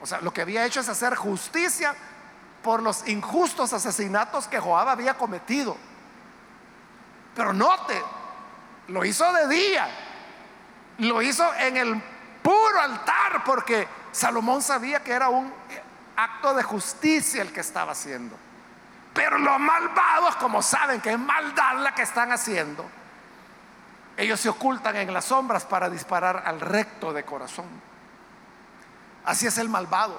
O 0.00 0.06
sea, 0.06 0.22
lo 0.22 0.32
que 0.32 0.40
había 0.40 0.64
hecho 0.64 0.80
es 0.80 0.88
hacer 0.88 1.16
justicia 1.16 1.94
por 2.66 2.82
los 2.82 3.06
injustos 3.06 3.72
asesinatos 3.72 4.48
que 4.48 4.58
Joab 4.58 4.88
había 4.88 5.14
cometido. 5.14 5.76
Pero 7.36 7.52
note, 7.52 8.02
lo 8.88 9.04
hizo 9.04 9.32
de 9.32 9.46
día, 9.46 9.88
lo 10.98 11.22
hizo 11.22 11.48
en 11.54 11.76
el 11.76 12.02
puro 12.42 12.80
altar, 12.80 13.44
porque 13.44 13.86
Salomón 14.10 14.62
sabía 14.62 14.98
que 15.04 15.12
era 15.12 15.28
un 15.28 15.54
acto 16.16 16.54
de 16.54 16.64
justicia 16.64 17.40
el 17.40 17.52
que 17.52 17.60
estaba 17.60 17.92
haciendo. 17.92 18.36
Pero 19.14 19.38
los 19.38 19.60
malvados, 19.60 20.34
como 20.34 20.60
saben 20.60 21.00
que 21.00 21.12
es 21.12 21.18
maldad 21.20 21.76
la 21.76 21.94
que 21.94 22.02
están 22.02 22.32
haciendo, 22.32 22.84
ellos 24.16 24.40
se 24.40 24.48
ocultan 24.48 24.96
en 24.96 25.14
las 25.14 25.26
sombras 25.26 25.64
para 25.64 25.88
disparar 25.88 26.42
al 26.44 26.60
recto 26.60 27.12
de 27.12 27.24
corazón. 27.24 27.66
Así 29.24 29.46
es 29.46 29.56
el 29.58 29.68
malvado. 29.68 30.18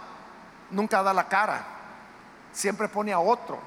Nunca 0.71 1.03
da 1.03 1.13
la 1.13 1.27
cara. 1.27 1.76
Siempre 2.57 2.89
pone 2.89 3.13
a 3.13 3.19
otro. 3.19 3.59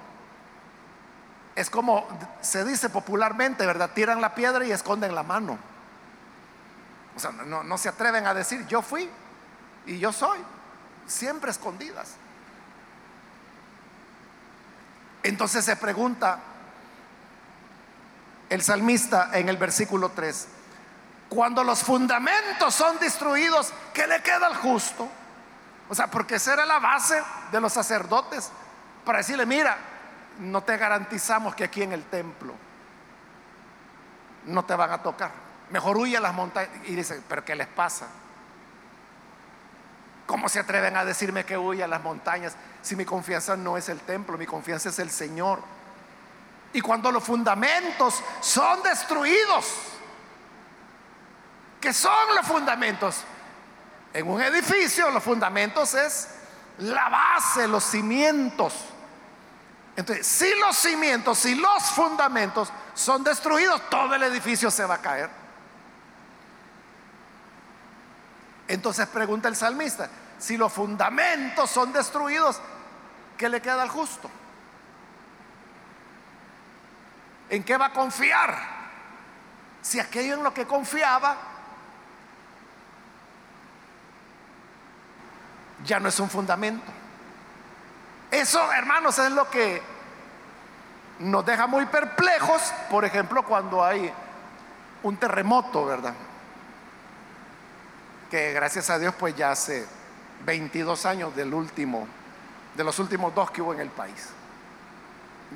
Es 1.54 1.70
como 1.70 2.08
se 2.40 2.64
dice 2.64 2.88
popularmente, 2.88 3.64
¿verdad? 3.64 3.90
Tiran 3.94 4.20
la 4.20 4.34
piedra 4.34 4.64
y 4.64 4.72
esconden 4.72 5.14
la 5.14 5.22
mano. 5.22 5.56
O 7.14 7.20
sea, 7.20 7.30
no, 7.30 7.62
no 7.62 7.78
se 7.78 7.88
atreven 7.88 8.26
a 8.26 8.34
decir, 8.34 8.66
yo 8.66 8.82
fui 8.82 9.08
y 9.86 10.00
yo 10.00 10.12
soy. 10.12 10.40
Siempre 11.06 11.52
escondidas. 11.52 12.14
Entonces 15.22 15.64
se 15.64 15.76
pregunta, 15.76 16.40
el 18.48 18.60
salmista 18.60 19.30
en 19.34 19.48
el 19.48 19.56
versículo 19.56 20.08
3. 20.08 20.48
Cuando 21.28 21.62
los 21.62 21.84
fundamentos 21.84 22.74
son 22.74 22.98
destruidos, 22.98 23.72
¿qué 23.94 24.08
le 24.08 24.20
queda 24.20 24.48
al 24.48 24.56
justo? 24.56 25.08
O 25.88 25.94
sea, 25.94 26.08
porque 26.08 26.34
esa 26.34 26.54
era 26.54 26.66
la 26.66 26.80
base 26.80 27.22
de 27.52 27.60
los 27.60 27.72
sacerdotes 27.72 28.50
para 29.04 29.18
decirle, 29.18 29.46
mira, 29.46 29.76
no 30.38 30.62
te 30.62 30.76
garantizamos 30.76 31.54
que 31.54 31.64
aquí 31.64 31.82
en 31.82 31.92
el 31.92 32.04
templo 32.04 32.54
no 34.46 34.64
te 34.64 34.74
van 34.74 34.90
a 34.90 35.02
tocar. 35.02 35.30
Mejor 35.70 35.96
huye 35.96 36.16
a 36.16 36.20
las 36.20 36.34
montañas. 36.34 36.70
Y 36.84 36.94
dice, 36.94 37.22
pero 37.28 37.44
¿qué 37.44 37.54
les 37.54 37.66
pasa? 37.66 38.06
¿Cómo 40.26 40.48
se 40.48 40.60
atreven 40.60 40.96
a 40.96 41.04
decirme 41.04 41.44
que 41.44 41.58
huye 41.58 41.82
a 41.82 41.88
las 41.88 42.02
montañas 42.02 42.54
si 42.82 42.96
mi 42.96 43.04
confianza 43.04 43.56
no 43.56 43.76
es 43.76 43.88
el 43.88 44.00
templo, 44.00 44.38
mi 44.38 44.46
confianza 44.46 44.88
es 44.88 44.98
el 44.98 45.10
Señor? 45.10 45.60
Y 46.72 46.80
cuando 46.80 47.10
los 47.10 47.24
fundamentos 47.24 48.22
son 48.40 48.82
destruidos, 48.82 49.66
¿qué 51.80 51.92
son 51.92 52.34
los 52.36 52.46
fundamentos? 52.46 53.24
En 54.12 54.28
un 54.28 54.40
edificio 54.40 55.10
los 55.10 55.22
fundamentos 55.22 55.94
es 55.94 56.28
la 56.80 57.08
base, 57.08 57.68
los 57.68 57.84
cimientos. 57.84 58.74
Entonces, 59.96 60.26
si 60.26 60.52
los 60.58 60.76
cimientos, 60.76 61.38
si 61.38 61.54
los 61.54 61.82
fundamentos 61.90 62.72
son 62.94 63.22
destruidos, 63.22 63.88
todo 63.90 64.14
el 64.14 64.22
edificio 64.22 64.70
se 64.70 64.84
va 64.84 64.94
a 64.94 65.00
caer. 65.00 65.30
Entonces 68.68 69.06
pregunta 69.08 69.48
el 69.48 69.56
salmista, 69.56 70.08
si 70.38 70.56
los 70.56 70.72
fundamentos 70.72 71.70
son 71.70 71.92
destruidos, 71.92 72.60
¿qué 73.36 73.48
le 73.48 73.60
queda 73.60 73.82
al 73.82 73.88
justo? 73.88 74.30
¿En 77.48 77.64
qué 77.64 77.76
va 77.76 77.86
a 77.86 77.92
confiar? 77.92 78.56
Si 79.82 79.98
aquello 79.98 80.34
en 80.34 80.44
lo 80.44 80.54
que 80.54 80.66
confiaba 80.68 81.36
ya 85.84 86.00
no 86.00 86.08
es 86.08 86.20
un 86.20 86.30
fundamento. 86.30 86.84
Eso, 88.30 88.72
hermanos, 88.72 89.18
es 89.18 89.30
lo 89.32 89.48
que 89.50 89.82
nos 91.20 91.44
deja 91.44 91.66
muy 91.66 91.86
perplejos, 91.86 92.72
por 92.88 93.04
ejemplo, 93.04 93.44
cuando 93.44 93.84
hay 93.84 94.12
un 95.02 95.16
terremoto, 95.16 95.84
¿verdad? 95.84 96.14
Que 98.30 98.52
gracias 98.52 98.88
a 98.90 98.98
Dios, 98.98 99.14
pues 99.18 99.34
ya 99.36 99.50
hace 99.50 99.86
22 100.44 101.06
años 101.06 101.34
del 101.34 101.52
último, 101.52 102.06
de 102.74 102.84
los 102.84 102.98
últimos 102.98 103.34
dos 103.34 103.50
que 103.50 103.62
hubo 103.62 103.74
en 103.74 103.80
el 103.80 103.90
país. 103.90 104.28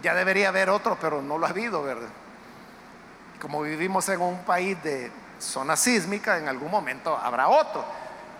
Ya 0.02 0.14
debería 0.14 0.48
haber 0.48 0.68
otro, 0.70 0.98
pero 1.00 1.22
no 1.22 1.38
lo 1.38 1.46
ha 1.46 1.50
habido, 1.50 1.82
¿verdad? 1.82 2.08
Como 3.40 3.62
vivimos 3.62 4.08
en 4.08 4.20
un 4.20 4.42
país 4.44 4.82
de 4.82 5.12
zona 5.38 5.76
sísmica, 5.76 6.38
en 6.38 6.48
algún 6.48 6.70
momento 6.70 7.16
habrá 7.16 7.48
otro. 7.48 7.84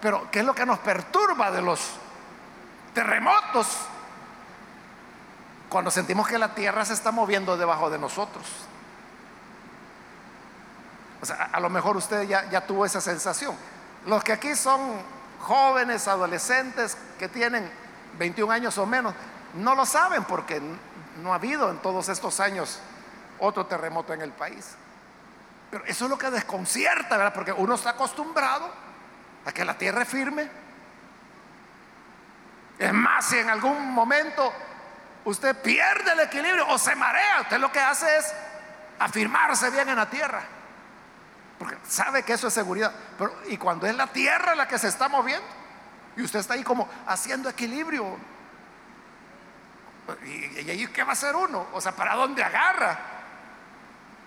Pero 0.05 0.31
¿qué 0.31 0.41
es 0.41 0.45
lo 0.45 0.55
que 0.55 0.67
nos 0.67 0.81
perturba 0.81 1.51
de 1.51 1.63
los 1.63 1.81
terremotos? 2.93 3.67
Cuando 5.71 5.91
sentimos 5.91 6.29
que 6.29 6.37
la 6.37 6.55
tierra 6.55 6.85
se 6.85 6.93
está 6.93 7.11
moviendo 7.11 7.57
debajo 7.57 7.89
de 7.89 7.99
nosotros. 7.99 8.45
O 11.23 11.25
sea, 11.25 11.49
a 11.51 11.59
lo 11.59 11.71
mejor 11.71 11.97
usted 11.97 12.25
ya, 12.25 12.51
ya 12.51 12.67
tuvo 12.67 12.85
esa 12.85 13.01
sensación. 13.01 13.57
Los 14.05 14.23
que 14.23 14.35
aquí 14.35 14.55
son 14.55 14.79
jóvenes, 15.41 16.07
adolescentes, 16.07 16.99
que 17.19 17.31
tienen 17.31 17.67
21 18.19 18.53
años 18.53 18.77
o 18.77 18.85
menos, 18.85 19.15
no 19.55 19.75
lo 19.75 19.87
saben 19.87 20.25
porque 20.25 20.61
no 21.23 21.33
ha 21.33 21.37
habido 21.37 21.71
en 21.71 21.79
todos 21.79 22.11
estos 22.11 22.41
años 22.41 22.79
otro 23.39 23.65
terremoto 23.65 24.13
en 24.13 24.21
el 24.21 24.33
país. 24.33 24.73
Pero 25.71 25.83
eso 25.87 26.05
es 26.05 26.11
lo 26.11 26.19
que 26.19 26.31
desconcierta, 26.31 27.17
¿verdad? 27.17 27.33
Porque 27.33 27.53
uno 27.53 27.75
está 27.75 27.89
acostumbrado 27.89 28.84
a 29.45 29.53
que 29.53 29.65
la 29.65 29.77
tierra 29.77 30.03
es 30.03 30.09
firme. 30.09 30.49
Es 32.79 32.93
más, 32.93 33.27
si 33.27 33.39
en 33.39 33.49
algún 33.49 33.93
momento 33.93 34.53
usted 35.25 35.61
pierde 35.61 36.13
el 36.13 36.21
equilibrio 36.21 36.69
o 36.69 36.79
se 36.79 36.95
marea, 36.97 37.43
usted 37.43 37.59
lo 37.59 37.71
que 37.71 37.81
hace 37.81 38.17
es 38.19 38.35
afirmarse 38.99 39.71
bien 39.71 39.89
en 39.89 39.97
la 39.97 40.09
tierra. 40.09 40.43
Porque 41.59 41.77
sabe 41.87 42.23
que 42.23 42.33
eso 42.33 42.49
es 42.49 42.55
seguridad. 42.55 42.93
Pero, 43.17 43.33
y 43.49 43.57
cuando 43.57 43.87
es 43.87 43.95
la 43.95 44.09
tierra 44.09 44.55
la 44.55 44.67
que 44.67 44.79
se 44.79 44.89
está 44.89 45.09
moviendo, 45.09 45.47
y 46.17 46.23
usted 46.23 46.41
está 46.41 46.55
ahí 46.55 46.63
como 46.63 46.89
haciendo 47.07 47.49
equilibrio, 47.49 48.19
¿Y, 50.25 50.71
ahí 50.71 50.87
qué 50.89 51.03
va 51.03 51.11
a 51.11 51.13
hacer 51.13 51.35
uno? 51.35 51.67
O 51.73 51.81
sea, 51.81 51.93
¿para 51.93 52.15
dónde 52.15 52.43
agarra? 52.43 52.99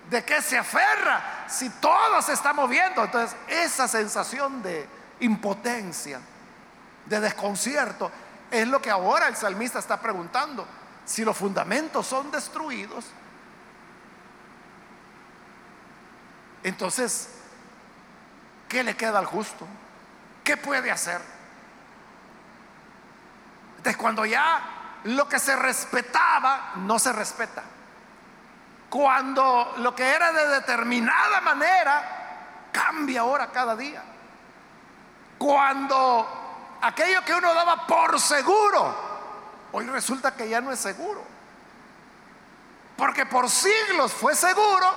¿De 0.10 0.24
qué 0.24 0.42
se 0.42 0.58
aferra? 0.58 1.46
Si 1.48 1.70
todo 1.70 2.22
se 2.22 2.34
está 2.34 2.54
moviendo. 2.54 3.04
Entonces, 3.04 3.38
esa 3.48 3.88
sensación 3.88 4.64
de 4.64 4.88
impotencia, 5.20 6.20
de 7.06 7.20
desconcierto, 7.20 8.12
es 8.52 8.68
lo 8.68 8.82
que 8.82 8.90
ahora 8.90 9.28
el 9.28 9.36
salmista 9.36 9.80
está 9.80 10.00
preguntando. 10.00 10.66
Si 11.06 11.24
los 11.24 11.38
fundamentos 11.38 12.06
son 12.06 12.32
destruidos, 12.32 13.06
entonces, 16.64 17.30
¿qué 18.68 18.84
le 18.84 18.96
queda 18.96 19.20
al 19.20 19.26
justo? 19.26 19.66
¿Qué 20.44 20.58
puede 20.58 20.92
hacer? 20.92 21.22
Entonces, 23.78 23.98
cuando 23.98 24.26
ya 24.26 24.78
lo 25.06 25.28
que 25.30 25.40
se 25.40 25.56
respetaba 25.56 26.74
no 26.78 27.00
se 27.00 27.14
respeta. 27.14 27.64
Cuando 28.90 29.76
lo 29.78 29.94
que 29.96 30.10
era 30.10 30.32
de 30.32 30.48
determinada 30.48 31.42
manera 31.42 32.70
cambia 32.72 33.22
ahora 33.22 33.48
cada 33.52 33.76
día. 33.76 34.04
Cuando 35.38 36.78
aquello 36.82 37.24
que 37.24 37.34
uno 37.34 37.54
daba 37.54 37.86
por 37.86 38.20
seguro, 38.20 38.96
hoy 39.72 39.86
resulta 39.86 40.36
que 40.36 40.50
ya 40.50 40.62
no 40.62 40.72
es 40.72 40.80
seguro. 40.80 41.24
Porque 42.96 43.26
por 43.26 43.50
siglos 43.50 44.12
fue 44.12 44.36
seguro 44.36 44.92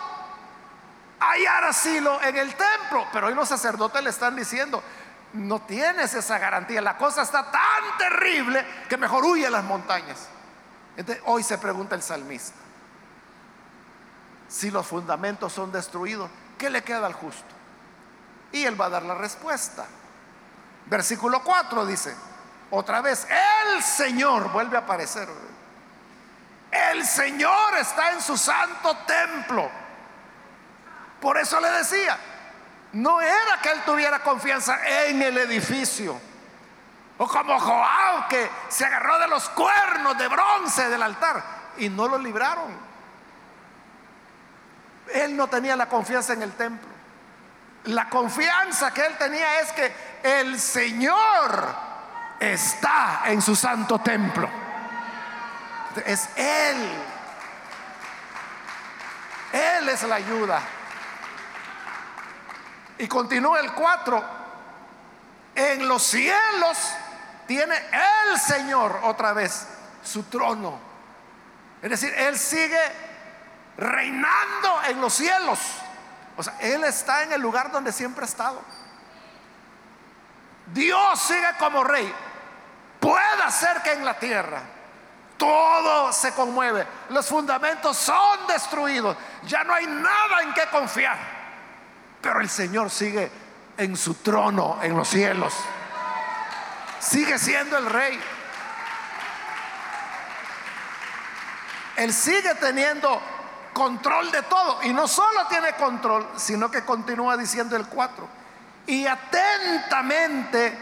hallar 1.20 1.64
asilo 1.64 2.20
en 2.22 2.36
el 2.36 2.54
templo. 2.54 3.06
Pero 3.12 3.26
hoy 3.26 3.34
los 3.34 3.48
sacerdotes 3.48 4.02
le 4.02 4.10
están 4.10 4.34
diciendo, 4.34 4.82
no 5.34 5.60
tienes 5.60 6.14
esa 6.14 6.38
garantía. 6.38 6.80
La 6.80 6.96
cosa 6.96 7.22
está 7.22 7.50
tan 7.50 7.98
terrible 7.98 8.66
que 8.88 8.96
mejor 8.96 9.24
huye 9.24 9.46
a 9.46 9.50
las 9.50 9.64
montañas. 9.64 10.28
Entonces, 10.96 11.22
hoy 11.26 11.42
se 11.42 11.58
pregunta 11.58 11.94
el 11.94 12.02
salmista, 12.02 12.56
si 14.48 14.70
los 14.70 14.86
fundamentos 14.86 15.52
son 15.52 15.70
destruidos, 15.70 16.28
¿qué 16.58 16.68
le 16.68 16.82
queda 16.82 17.06
al 17.06 17.12
justo? 17.12 17.54
Y 18.52 18.64
él 18.64 18.78
va 18.78 18.86
a 18.86 18.90
dar 18.90 19.04
la 19.04 19.14
respuesta. 19.14 19.86
Versículo 20.90 21.40
4 21.44 21.86
dice, 21.86 22.16
otra 22.68 23.00
vez, 23.00 23.24
el 23.70 23.80
Señor 23.80 24.50
vuelve 24.50 24.76
a 24.76 24.80
aparecer. 24.80 25.28
El 26.68 27.06
Señor 27.06 27.76
está 27.78 28.10
en 28.10 28.20
su 28.20 28.36
santo 28.36 28.96
templo. 29.06 29.70
Por 31.20 31.38
eso 31.38 31.60
le 31.60 31.70
decía, 31.70 32.18
no 32.94 33.20
era 33.20 33.60
que 33.62 33.70
él 33.70 33.82
tuviera 33.86 34.18
confianza 34.18 34.80
en 35.08 35.22
el 35.22 35.38
edificio. 35.38 36.20
O 37.18 37.28
como 37.28 37.60
Joao 37.60 38.26
que 38.28 38.50
se 38.68 38.84
agarró 38.84 39.20
de 39.20 39.28
los 39.28 39.48
cuernos 39.50 40.18
de 40.18 40.26
bronce 40.26 40.88
del 40.88 41.04
altar 41.04 41.40
y 41.76 41.88
no 41.88 42.08
lo 42.08 42.18
libraron. 42.18 42.90
Él 45.14 45.36
no 45.36 45.46
tenía 45.46 45.76
la 45.76 45.88
confianza 45.88 46.32
en 46.32 46.42
el 46.42 46.52
templo. 46.54 46.88
La 47.84 48.08
confianza 48.08 48.92
que 48.92 49.06
él 49.06 49.16
tenía 49.18 49.60
es 49.60 49.72
que 49.72 50.09
el 50.22 50.60
Señor 50.60 51.74
está 52.38 53.22
en 53.26 53.42
su 53.42 53.54
santo 53.54 53.98
templo. 54.00 54.48
Es 56.04 56.28
Él. 56.36 56.76
Él 59.52 59.88
es 59.88 60.02
la 60.04 60.14
ayuda. 60.16 60.60
Y 62.98 63.08
continúa 63.08 63.60
el 63.60 63.72
4. 63.72 64.40
En 65.54 65.88
los 65.88 66.02
cielos 66.02 66.78
tiene 67.46 67.74
el 67.76 68.38
Señor 68.38 69.00
otra 69.02 69.32
vez 69.32 69.66
su 70.02 70.24
trono. 70.24 70.78
Es 71.82 71.90
decir, 71.90 72.12
Él 72.14 72.38
sigue 72.38 72.80
reinando 73.76 74.82
en 74.88 75.00
los 75.00 75.12
cielos. 75.14 75.58
O 76.36 76.42
sea, 76.42 76.56
Él 76.60 76.84
está 76.84 77.22
en 77.22 77.32
el 77.32 77.40
lugar 77.40 77.72
donde 77.72 77.92
siempre 77.92 78.24
ha 78.24 78.28
estado. 78.28 78.62
Dios 80.72 81.20
sigue 81.20 81.48
como 81.58 81.84
rey. 81.84 82.12
Puede 82.98 83.50
ser 83.50 83.82
que 83.82 83.92
en 83.92 84.04
la 84.04 84.18
tierra 84.18 84.62
todo 85.36 86.12
se 86.12 86.32
conmueve. 86.32 86.86
Los 87.08 87.26
fundamentos 87.26 87.96
son 87.96 88.46
destruidos. 88.46 89.16
Ya 89.44 89.64
no 89.64 89.72
hay 89.72 89.86
nada 89.86 90.42
en 90.42 90.52
que 90.52 90.66
confiar. 90.66 91.16
Pero 92.20 92.40
el 92.40 92.50
Señor 92.50 92.90
sigue 92.90 93.30
en 93.78 93.96
su 93.96 94.14
trono 94.14 94.78
en 94.82 94.94
los 94.94 95.08
cielos. 95.08 95.54
Sigue 96.98 97.38
siendo 97.38 97.78
el 97.78 97.86
rey. 97.86 98.20
Él 101.96 102.12
sigue 102.12 102.54
teniendo 102.56 103.20
control 103.72 104.30
de 104.30 104.42
todo. 104.42 104.82
Y 104.82 104.92
no 104.92 105.08
solo 105.08 105.46
tiene 105.48 105.72
control, 105.72 106.28
sino 106.36 106.70
que 106.70 106.84
continúa 106.84 107.38
diciendo 107.38 107.76
el 107.76 107.86
4. 107.86 108.39
Y 108.90 109.06
atentamente 109.06 110.76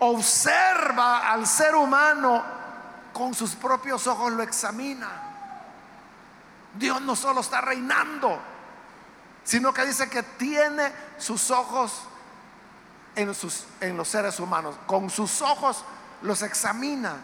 observa 0.00 1.30
al 1.30 1.46
ser 1.46 1.76
humano 1.76 2.44
con 3.12 3.32
sus 3.34 3.54
propios 3.54 4.04
ojos, 4.08 4.32
lo 4.32 4.42
examina. 4.42 5.08
Dios 6.74 7.00
no 7.02 7.14
solo 7.14 7.40
está 7.40 7.60
reinando, 7.60 8.36
sino 9.44 9.72
que 9.72 9.86
dice 9.86 10.10
que 10.10 10.24
tiene 10.24 10.90
sus 11.18 11.52
ojos 11.52 12.02
en, 13.14 13.32
sus, 13.32 13.64
en 13.80 13.96
los 13.96 14.08
seres 14.08 14.40
humanos. 14.40 14.74
Con 14.84 15.08
sus 15.08 15.40
ojos 15.40 15.84
los 16.22 16.42
examina. 16.42 17.14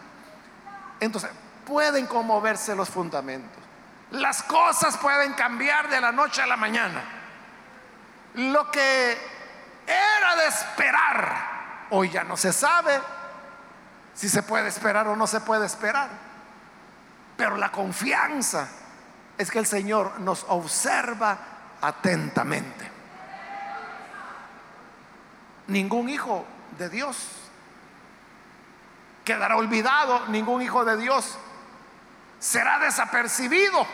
Entonces, 1.01 1.31
pueden 1.65 2.07
conmoverse 2.07 2.73
los 2.75 2.87
fundamentos. 2.87 3.61
Las 4.11 4.41
cosas 4.43 4.95
pueden 4.95 5.33
cambiar 5.33 5.89
de 5.89 5.99
la 5.99 6.13
noche 6.13 6.41
a 6.41 6.47
la 6.47 6.55
mañana. 6.55 7.03
Lo 8.35 8.71
que 8.71 9.28
era 9.89 10.35
de 10.35 10.47
esperar, 10.47 11.87
hoy 11.89 12.09
ya 12.09 12.23
no 12.23 12.37
se 12.37 12.53
sabe 12.53 12.99
si 14.13 14.29
se 14.29 14.43
puede 14.43 14.67
esperar 14.67 15.07
o 15.07 15.15
no 15.15 15.25
se 15.27 15.41
puede 15.41 15.65
esperar. 15.65 16.09
Pero 17.35 17.55
la 17.57 17.71
confianza 17.71 18.67
es 19.37 19.49
que 19.49 19.59
el 19.59 19.65
Señor 19.65 20.19
nos 20.19 20.45
observa 20.49 21.37
atentamente. 21.81 22.91
Ningún 25.67 26.09
hijo 26.09 26.45
de 26.77 26.89
Dios 26.89 27.17
quedará 29.23 29.55
olvidado, 29.55 30.27
ningún 30.27 30.61
hijo 30.61 30.83
de 30.83 30.97
Dios 30.97 31.37
será 32.39 32.79
desapercibido. 32.79 33.85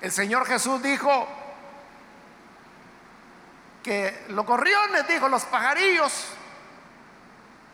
El 0.00 0.12
Señor 0.12 0.46
Jesús 0.46 0.82
dijo 0.82 1.26
que 3.86 4.26
los 4.28 4.44
gorriones, 4.44 5.08
dijo, 5.08 5.28
los 5.28 5.44
pajarillos, 5.44 6.12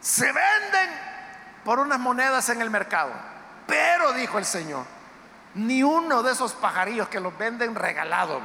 se 0.00 0.26
venden 0.26 0.90
por 1.64 1.80
unas 1.80 1.98
monedas 1.98 2.48
en 2.50 2.60
el 2.60 2.70
mercado. 2.70 3.12
Pero, 3.66 4.12
dijo 4.12 4.38
el 4.38 4.44
Señor, 4.44 4.84
ni 5.54 5.82
uno 5.82 6.22
de 6.22 6.32
esos 6.32 6.52
pajarillos 6.52 7.08
que 7.08 7.18
los 7.18 7.36
venden 7.36 7.74
regalados, 7.74 8.42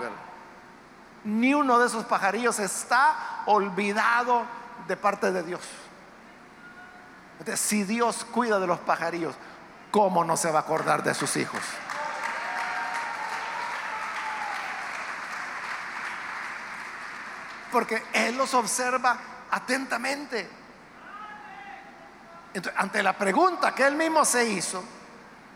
ni 1.24 1.54
uno 1.54 1.78
de 1.78 1.88
esos 1.88 2.06
pajarillos 2.06 2.58
está 2.60 3.44
olvidado 3.46 4.46
de 4.88 4.98
parte 4.98 5.32
de 5.32 5.44
Dios 5.44 5.62
si 7.56 7.84
Dios 7.84 8.26
cuida 8.32 8.60
de 8.60 8.68
los 8.68 8.80
pajarillos, 8.80 9.36
¿cómo 9.92 10.24
no 10.24 10.38
se 10.38 10.52
va 10.52 10.60
a 10.60 10.62
acordar 10.64 11.04
de 11.04 11.14
sus 11.14 11.38
hijos? 11.38 11.62
Porque 17.72 18.04
Él 18.14 18.38
los 18.38 18.54
observa 18.54 19.18
atentamente. 19.52 20.50
Ante 22.76 23.04
la 23.04 23.14
pregunta 23.14 23.74
que 23.76 23.86
Él 23.86 23.96
mismo 23.96 24.26
se 24.26 24.46
hizo, 24.46 24.84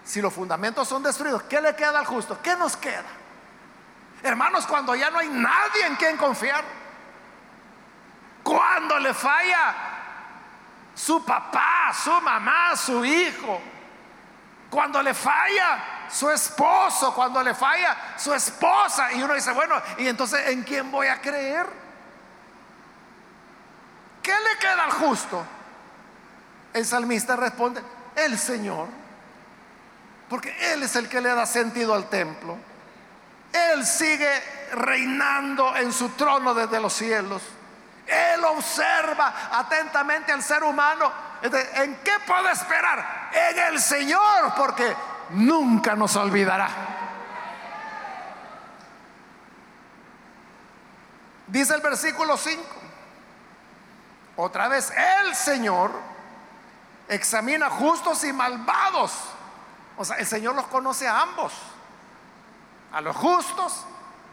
si 0.03 0.21
los 0.21 0.33
fundamentos 0.33 0.87
son 0.87 1.03
destruidos, 1.03 1.43
¿qué 1.43 1.61
le 1.61 1.75
queda 1.75 1.99
al 1.99 2.05
justo? 2.05 2.39
¿Qué 2.41 2.55
nos 2.55 2.77
queda? 2.77 3.03
Hermanos, 4.23 4.67
cuando 4.67 4.93
ya 4.95 5.09
no 5.09 5.19
hay 5.19 5.29
nadie 5.29 5.85
en 5.87 5.95
quien 5.95 6.17
confiar, 6.17 6.63
cuando 8.43 8.99
le 8.99 9.13
falla 9.13 9.75
su 10.93 11.23
papá, 11.23 11.93
su 11.93 12.11
mamá, 12.21 12.75
su 12.75 13.03
hijo. 13.05 13.61
Cuando 14.69 15.01
le 15.01 15.13
falla 15.13 16.07
su 16.09 16.29
esposo, 16.29 17.13
cuando 17.13 17.43
le 17.43 17.53
falla 17.53 18.15
su 18.17 18.33
esposa. 18.33 19.11
Y 19.11 19.21
uno 19.21 19.33
dice, 19.33 19.51
bueno, 19.51 19.75
¿y 19.97 20.07
entonces 20.07 20.47
en 20.47 20.63
quién 20.63 20.89
voy 20.91 21.07
a 21.07 21.19
creer? 21.19 21.80
¿Qué 24.21 24.31
le 24.31 24.59
queda 24.59 24.83
al 24.85 24.91
justo? 24.91 25.43
El 26.73 26.85
salmista 26.85 27.35
responde, 27.35 27.81
el 28.15 28.37
Señor. 28.37 28.87
Porque 30.29 30.73
Él 30.73 30.83
es 30.83 30.95
el 30.95 31.09
que 31.09 31.19
le 31.19 31.29
da 31.29 31.45
sentido 31.45 31.93
al 31.93 32.09
templo. 32.09 32.57
Él 33.51 33.85
sigue 33.85 34.31
reinando 34.73 35.75
en 35.75 35.91
su 35.91 36.09
trono 36.09 36.53
desde 36.53 36.79
los 36.79 36.93
cielos. 36.93 37.41
Él 38.07 38.43
observa 38.45 39.49
atentamente 39.51 40.31
al 40.31 40.41
ser 40.41 40.63
humano. 40.63 41.11
¿En 41.41 41.95
qué 41.97 42.13
puede 42.25 42.51
esperar? 42.51 43.29
En 43.33 43.73
el 43.73 43.81
Señor, 43.81 44.53
porque 44.55 44.95
nunca 45.31 45.95
nos 45.95 46.15
olvidará. 46.15 46.69
Dice 51.47 51.73
el 51.75 51.81
versículo 51.81 52.37
5. 52.37 52.80
Otra 54.43 54.67
vez, 54.67 54.91
el 55.25 55.35
Señor 55.35 55.91
examina 57.07 57.69
justos 57.69 58.23
y 58.23 58.33
malvados. 58.33 59.13
O 59.95 60.03
sea, 60.03 60.17
el 60.17 60.25
Señor 60.25 60.55
los 60.55 60.65
conoce 60.65 61.07
a 61.07 61.21
ambos. 61.21 61.53
A 62.91 63.01
los 63.01 63.15
justos 63.15 63.85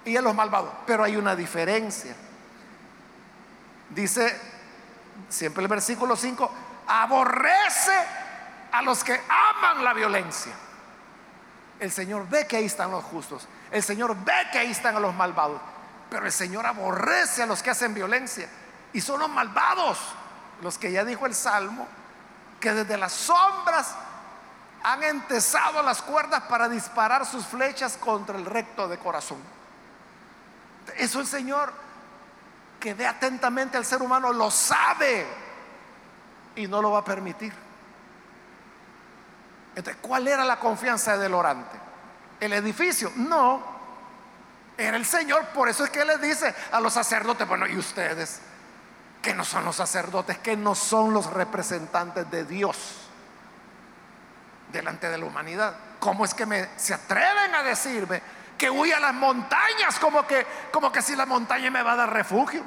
y 0.06 0.16
a 0.16 0.22
los 0.22 0.34
malvados. 0.34 0.72
Pero 0.86 1.04
hay 1.04 1.14
una 1.16 1.36
diferencia. 1.36 2.16
Dice 3.90 4.34
siempre 5.28 5.62
el 5.62 5.68
versículo 5.68 6.16
5, 6.16 6.50
aborrece 6.86 7.98
a 8.72 8.80
los 8.80 9.04
que 9.04 9.12
aman 9.12 9.84
la 9.84 9.92
violencia. 9.92 10.52
El 11.80 11.92
Señor 11.92 12.26
ve 12.30 12.46
que 12.46 12.56
ahí 12.56 12.64
están 12.64 12.90
los 12.90 13.04
justos. 13.04 13.46
El 13.70 13.82
Señor 13.82 14.16
ve 14.24 14.32
que 14.52 14.58
ahí 14.58 14.70
están 14.70 15.02
los 15.02 15.14
malvados. 15.14 15.60
Pero 16.08 16.24
el 16.24 16.32
Señor 16.32 16.64
aborrece 16.64 17.42
a 17.42 17.46
los 17.46 17.62
que 17.62 17.68
hacen 17.68 17.92
violencia. 17.92 18.48
Y 18.92 19.00
son 19.00 19.20
los 19.20 19.28
malvados, 19.28 19.98
los 20.62 20.78
que 20.78 20.90
ya 20.90 21.04
dijo 21.04 21.26
el 21.26 21.34
Salmo, 21.34 21.86
que 22.60 22.72
desde 22.72 22.96
las 22.96 23.12
sombras 23.12 23.94
han 24.82 25.02
entesado 25.02 25.82
las 25.82 26.02
cuerdas 26.02 26.44
para 26.44 26.68
disparar 26.68 27.26
sus 27.26 27.44
flechas 27.46 27.96
contra 27.96 28.36
el 28.36 28.44
recto 28.44 28.88
de 28.88 28.98
corazón. 28.98 29.38
Eso 30.96 31.20
el 31.20 31.26
Señor 31.26 31.72
que 32.80 32.94
ve 32.94 33.06
atentamente 33.06 33.76
al 33.76 33.84
ser 33.84 34.02
humano 34.02 34.32
lo 34.32 34.50
sabe 34.50 35.26
y 36.56 36.66
no 36.66 36.80
lo 36.80 36.92
va 36.92 37.00
a 37.00 37.04
permitir. 37.04 37.52
Entonces, 39.74 40.00
¿cuál 40.00 40.26
era 40.26 40.44
la 40.44 40.58
confianza 40.58 41.16
del 41.16 41.34
orante? 41.34 41.78
¿El 42.40 42.52
edificio? 42.52 43.12
No, 43.16 43.62
era 44.76 44.96
el 44.96 45.04
Señor. 45.04 45.46
Por 45.48 45.68
eso 45.68 45.84
es 45.84 45.90
que 45.90 46.04
le 46.04 46.18
dice 46.18 46.54
a 46.72 46.80
los 46.80 46.92
sacerdotes, 46.92 47.46
bueno, 47.46 47.66
¿y 47.66 47.76
ustedes? 47.76 48.40
Que 49.22 49.34
no 49.34 49.44
son 49.44 49.64
los 49.64 49.76
sacerdotes, 49.76 50.38
que 50.38 50.56
no 50.56 50.74
son 50.74 51.12
los 51.12 51.26
representantes 51.32 52.30
de 52.30 52.44
Dios 52.44 52.76
delante 54.72 55.08
de 55.08 55.18
la 55.18 55.26
humanidad. 55.26 55.74
¿Cómo 55.98 56.24
es 56.24 56.34
que 56.34 56.46
me, 56.46 56.68
se 56.76 56.94
atreven 56.94 57.54
a 57.54 57.62
decirme 57.62 58.22
que 58.58 58.68
huya 58.68 58.96
a 58.96 59.00
las 59.00 59.14
montañas, 59.14 59.98
como 60.00 60.26
que, 60.26 60.44
como 60.72 60.90
que 60.90 61.00
si 61.00 61.14
la 61.14 61.24
montaña 61.24 61.70
me 61.70 61.82
va 61.82 61.92
a 61.92 61.96
dar 61.96 62.12
refugio. 62.12 62.62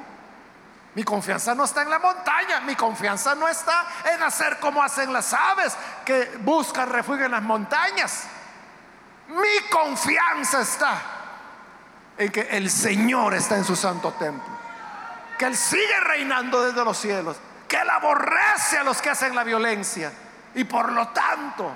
Mi 0.94 1.04
confianza 1.04 1.54
no 1.54 1.64
está 1.64 1.82
en 1.82 1.90
la 1.90 1.98
montaña, 1.98 2.60
mi 2.62 2.74
confianza 2.74 3.34
no 3.34 3.46
está 3.46 3.86
en 4.12 4.22
hacer 4.22 4.58
como 4.58 4.82
hacen 4.82 5.12
las 5.12 5.32
aves 5.32 5.74
que 6.04 6.38
buscan 6.40 6.88
refugio 6.90 7.26
en 7.26 7.32
las 7.32 7.42
montañas. 7.42 8.24
Mi 9.28 9.68
confianza 9.70 10.60
está 10.60 11.02
en 12.18 12.30
que 12.30 12.40
el 12.42 12.70
Señor 12.70 13.34
está 13.34 13.56
en 13.56 13.64
su 13.64 13.76
santo 13.76 14.12
templo, 14.12 14.44
que 15.42 15.48
Él 15.48 15.56
sigue 15.56 15.98
reinando 15.98 16.62
desde 16.62 16.84
los 16.84 16.96
cielos, 16.96 17.36
que 17.66 17.74
Él 17.74 17.90
aborrece 17.90 18.78
a 18.78 18.84
los 18.84 19.02
que 19.02 19.10
hacen 19.10 19.34
la 19.34 19.42
violencia 19.42 20.12
y 20.54 20.62
por 20.62 20.92
lo 20.92 21.08
tanto 21.08 21.74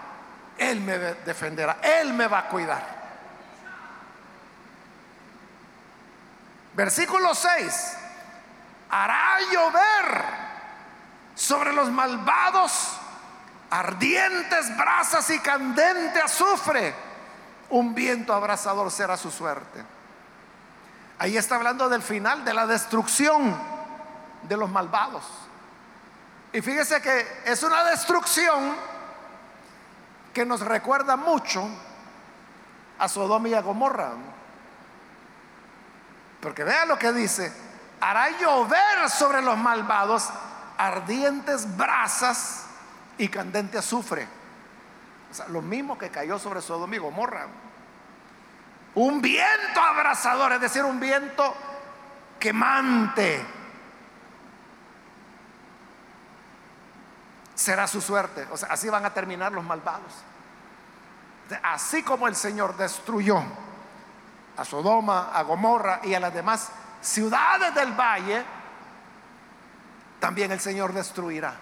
Él 0.56 0.80
me 0.82 0.96
defenderá, 0.96 1.78
Él 1.82 2.14
me 2.14 2.28
va 2.28 2.38
a 2.38 2.48
cuidar. 2.48 2.86
Versículo 6.74 7.34
6, 7.34 7.96
hará 8.88 9.40
llover 9.50 10.24
sobre 11.34 11.72
los 11.72 11.90
malvados 11.90 13.00
ardientes 13.70 14.76
brasas 14.76 15.28
y 15.30 15.40
candente 15.40 16.20
azufre. 16.20 16.94
Un 17.70 17.96
viento 17.96 18.32
abrasador 18.32 18.92
será 18.92 19.16
su 19.16 19.32
suerte. 19.32 19.95
Ahí 21.18 21.36
está 21.36 21.56
hablando 21.56 21.88
del 21.88 22.02
final, 22.02 22.44
de 22.44 22.52
la 22.52 22.66
destrucción 22.66 23.56
de 24.42 24.56
los 24.56 24.70
malvados. 24.70 25.24
Y 26.52 26.60
fíjese 26.60 27.00
que 27.00 27.26
es 27.44 27.62
una 27.62 27.84
destrucción 27.84 28.74
que 30.32 30.44
nos 30.44 30.60
recuerda 30.60 31.16
mucho 31.16 31.66
a 32.98 33.08
Sodoma 33.08 33.48
y 33.48 33.54
a 33.54 33.62
Gomorra. 33.62 34.12
Porque 36.40 36.64
vea 36.64 36.84
lo 36.84 36.98
que 36.98 37.12
dice, 37.12 37.52
hará 38.00 38.30
llover 38.38 39.08
sobre 39.08 39.40
los 39.42 39.56
malvados 39.56 40.28
ardientes 40.76 41.76
brasas 41.76 42.66
y 43.18 43.28
candente 43.28 43.78
azufre. 43.78 44.28
O 45.30 45.34
sea, 45.34 45.48
lo 45.48 45.62
mismo 45.62 45.96
que 45.98 46.10
cayó 46.10 46.38
sobre 46.38 46.60
Sodoma 46.60 46.96
y 46.96 46.98
Gomorra. 46.98 47.46
Un 48.96 49.20
viento 49.20 49.80
abrasador, 49.80 50.52
es 50.52 50.60
decir, 50.60 50.82
un 50.82 50.98
viento 50.98 51.54
quemante. 52.40 53.44
Será 57.54 57.86
su 57.86 58.00
suerte. 58.00 58.48
O 58.50 58.56
sea, 58.56 58.70
así 58.70 58.88
van 58.88 59.04
a 59.04 59.12
terminar 59.12 59.52
los 59.52 59.64
malvados. 59.64 60.12
Así 61.62 62.02
como 62.02 62.26
el 62.26 62.34
Señor 62.34 62.74
destruyó 62.76 63.42
a 64.56 64.64
Sodoma, 64.64 65.30
a 65.30 65.42
Gomorra 65.42 66.00
y 66.02 66.14
a 66.14 66.20
las 66.20 66.32
demás 66.32 66.70
ciudades 67.02 67.74
del 67.74 67.92
valle, 67.92 68.44
también 70.18 70.52
el 70.52 70.60
Señor 70.60 70.94
destruirá 70.94 71.54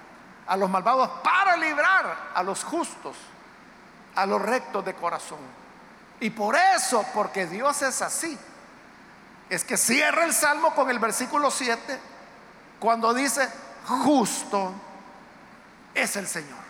a 0.46 0.56
los 0.56 0.70
malvados 0.70 1.08
para 1.24 1.56
librar 1.56 2.30
a 2.32 2.42
los 2.44 2.62
justos, 2.62 3.16
a 4.14 4.24
los 4.24 4.40
rectos 4.40 4.84
de 4.84 4.94
corazón. 4.94 5.63
Y 6.24 6.30
por 6.30 6.56
eso, 6.56 7.04
porque 7.12 7.46
Dios 7.46 7.82
es 7.82 8.00
así, 8.00 8.38
es 9.50 9.62
que 9.62 9.76
cierra 9.76 10.24
el 10.24 10.32
salmo 10.32 10.74
con 10.74 10.88
el 10.88 10.98
versículo 10.98 11.50
7 11.50 12.00
cuando 12.80 13.12
dice, 13.12 13.46
justo 13.86 14.72
es 15.92 16.16
el 16.16 16.26
Señor. 16.26 16.64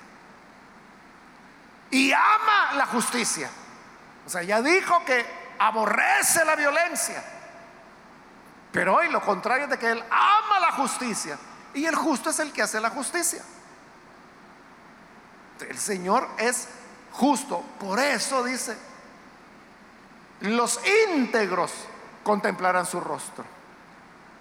Y 1.93 2.13
ama 2.13 2.73
la 2.75 2.87
justicia. 2.87 3.49
O 4.27 4.29
sea, 4.29 4.43
ya 4.43 4.61
dijo 4.61 5.05
que 5.05 5.25
aborrece 5.61 6.45
la 6.45 6.57
violencia. 6.57 7.23
Pero 8.73 8.97
hoy 8.97 9.09
lo 9.09 9.21
contrario 9.21 9.67
es 9.67 9.71
de 9.71 9.79
que 9.79 9.93
Él 9.93 10.03
ama 10.11 10.59
la 10.59 10.73
justicia. 10.73 11.39
Y 11.75 11.87
el 11.87 11.95
justo 11.95 12.31
es 12.31 12.41
el 12.41 12.53
que 12.53 12.63
hace 12.63 12.81
la 12.81 12.91
justicia. 12.91 13.45
El 15.61 15.79
Señor 15.79 16.29
es 16.39 16.67
justo. 17.13 17.61
Por 17.79 18.01
eso 18.01 18.43
dice, 18.43 18.77
los 20.45 20.81
íntegros 21.11 21.73
contemplarán 22.23 22.87
su 22.87 23.01
rostro. 23.01 23.45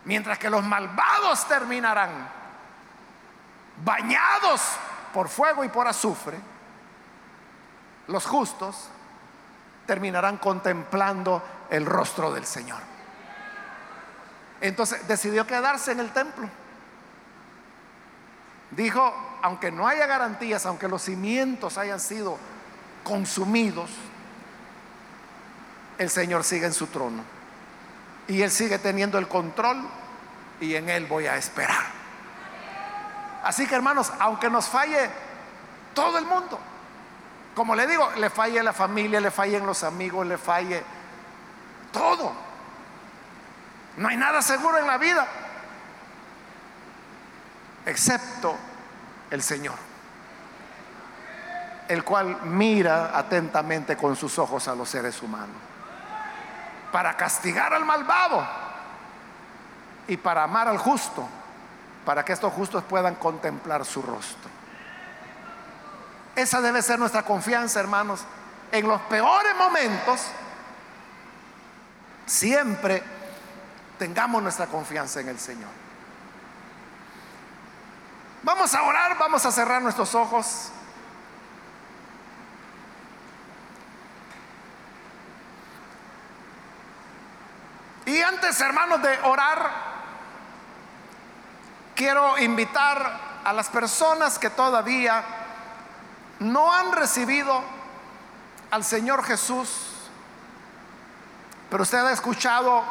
Mientras 0.06 0.38
que 0.38 0.49
los 0.49 0.64
malvados 0.64 1.47
terminarán 1.47 2.30
bañados 3.84 4.62
por 5.14 5.30
fuego 5.30 5.64
y 5.64 5.70
por 5.70 5.88
azufre, 5.88 6.38
los 8.08 8.26
justos 8.26 8.89
terminarán 9.86 10.38
contemplando 10.38 11.41
el 11.70 11.86
rostro 11.86 12.34
del 12.34 12.45
Señor. 12.45 12.80
Entonces 14.60 15.08
decidió 15.08 15.47
quedarse 15.47 15.93
en 15.93 15.99
el 16.01 16.12
templo. 16.12 16.49
Dijo, 18.72 19.14
aunque 19.41 19.72
no 19.72 19.88
haya 19.88 20.06
garantías, 20.06 20.66
aunque 20.66 20.88
los 20.88 21.04
cimientos 21.04 21.78
hayan 21.78 21.99
sido 21.99 22.38
consumidos, 23.04 23.89
el 25.98 26.10
Señor 26.10 26.44
sigue 26.44 26.66
en 26.66 26.74
su 26.74 26.88
trono. 26.88 27.24
Y 28.28 28.41
Él 28.41 28.52
sigue 28.52 28.80
teniendo 28.80 29.18
el 29.18 29.28
control 29.28 29.86
y 30.60 30.76
en 30.76 30.89
Él 30.89 31.06
voy 31.06 31.28
a 31.28 31.36
esperar. 31.36 31.84
Así 33.44 33.68
que 33.68 33.76
hermanos, 33.76 34.12
aunque 34.20 34.50
nos 34.50 34.68
falle 34.68 35.10
todo 35.94 36.18
el 36.18 36.26
mundo, 36.26 36.60
como 37.56 37.76
le 37.76 37.86
digo, 37.86 38.10
le 38.18 38.30
falle 38.30 38.64
la 38.64 38.74
familia, 38.74 39.20
le 39.20 39.30
fallen 39.30 39.66
los 39.66 39.84
amigos, 39.84 40.26
le 40.26 40.38
falle 40.38 40.84
todo. 41.91 42.32
No 43.98 44.08
hay 44.08 44.18
nada 44.18 44.41
seguro 44.41 44.80
en 44.80 44.88
la 44.88 44.98
vida, 44.98 45.28
excepto 47.86 48.56
el 49.30 49.44
Señor, 49.44 49.76
el 51.88 52.04
cual 52.04 52.39
mira 52.46 53.18
atentamente 53.18 53.96
con 53.96 54.16
sus 54.16 54.39
ojos 54.39 54.68
a 54.68 54.74
los 54.74 54.89
seres 54.89 55.22
humanos, 55.22 55.56
para 56.94 57.18
castigar 57.18 57.74
al 57.74 57.86
malvado 57.86 58.48
y 60.08 60.16
para 60.16 60.44
amar 60.44 60.68
al 60.68 60.78
justo, 60.78 61.28
para 62.06 62.24
que 62.24 62.34
estos 62.34 62.54
justos 62.54 62.84
puedan 62.84 63.16
contemplar 63.16 63.84
su 63.84 64.04
rostro. 64.04 64.52
Esa 66.36 66.62
debe 66.62 66.84
ser 66.84 67.00
nuestra 67.00 67.24
confianza, 67.24 67.80
hermanos. 67.80 68.22
En 68.72 68.88
los 68.88 69.02
peores 69.02 69.56
momentos, 69.58 70.22
siempre 72.28 73.02
tengamos 73.98 74.44
nuestra 74.44 74.68
confianza 74.68 75.20
en 75.20 75.30
el 75.30 75.39
Señor. 75.39 75.72
Vamos 78.44 78.72
a 78.76 78.84
orar, 78.84 79.18
vamos 79.18 79.44
a 79.48 79.52
cerrar 79.52 79.82
nuestros 79.82 80.14
ojos. 80.14 80.72
Y 88.06 88.22
hermanos, 88.62 89.01
de 89.01 89.20
orar, 89.22 89.72
quiero 91.95 92.38
invitar 92.38 93.20
a 93.43 93.54
las 93.54 93.70
personas 93.70 94.39
que 94.39 94.49
todavía 94.49 95.24
no 96.39 96.74
han 96.74 96.91
recibido 96.91 97.64
al 98.72 98.84
Señor 98.84 99.24
Jesús, 99.24 99.70
pero 101.70 101.84
usted 101.84 101.99
ha 101.99 102.12
escuchado 102.12 102.84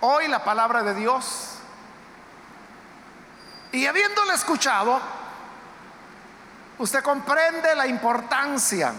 hoy 0.00 0.28
la 0.28 0.44
palabra 0.44 0.82
de 0.82 0.94
Dios. 0.94 1.58
Y 3.72 3.86
habiéndole 3.86 4.34
escuchado, 4.34 5.00
usted 6.78 7.02
comprende 7.02 7.74
la 7.74 7.86
importancia 7.86 8.92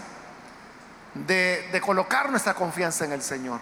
de 1.14 1.82
colocar 1.84 2.30
nuestra 2.30 2.54
confianza 2.54 3.04
en 3.04 3.12
el 3.12 3.22
Señor, 3.22 3.60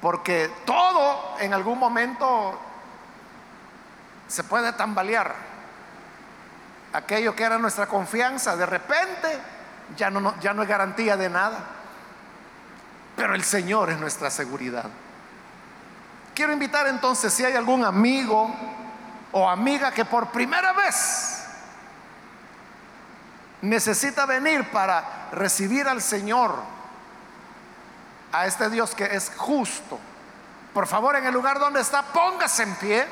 porque 0.00 0.50
todo 0.64 1.36
en 1.40 1.54
algún 1.54 1.78
momento 1.78 2.58
se 4.28 4.44
puede 4.44 4.72
tambalear 4.72 5.34
aquello 6.92 7.34
que 7.34 7.44
era 7.44 7.58
nuestra 7.58 7.86
confianza, 7.86 8.56
de 8.56 8.66
repente 8.66 9.38
ya 9.96 10.10
no, 10.10 10.38
ya 10.40 10.52
no 10.54 10.62
es 10.62 10.68
garantía 10.68 11.16
de 11.16 11.28
nada. 11.28 11.58
Pero 13.14 13.34
el 13.34 13.44
Señor 13.44 13.90
es 13.90 13.98
nuestra 13.98 14.30
seguridad. 14.30 14.84
Quiero 16.34 16.52
invitar 16.52 16.86
entonces 16.86 17.32
si 17.32 17.44
hay 17.44 17.54
algún 17.54 17.84
amigo 17.84 18.54
o 19.32 19.48
amiga 19.48 19.90
que 19.90 20.04
por 20.04 20.28
primera 20.28 20.72
vez 20.72 21.44
necesita 23.62 24.26
venir 24.26 24.70
para 24.70 25.28
recibir 25.32 25.88
al 25.88 26.02
Señor, 26.02 26.54
a 28.36 28.46
este 28.46 28.68
Dios 28.68 28.94
que 28.94 29.04
es 29.04 29.32
justo. 29.34 29.98
Por 30.74 30.86
favor, 30.86 31.16
en 31.16 31.24
el 31.24 31.32
lugar 31.32 31.58
donde 31.58 31.80
está, 31.80 32.02
póngase 32.02 32.64
en 32.64 32.74
pie 32.74 33.06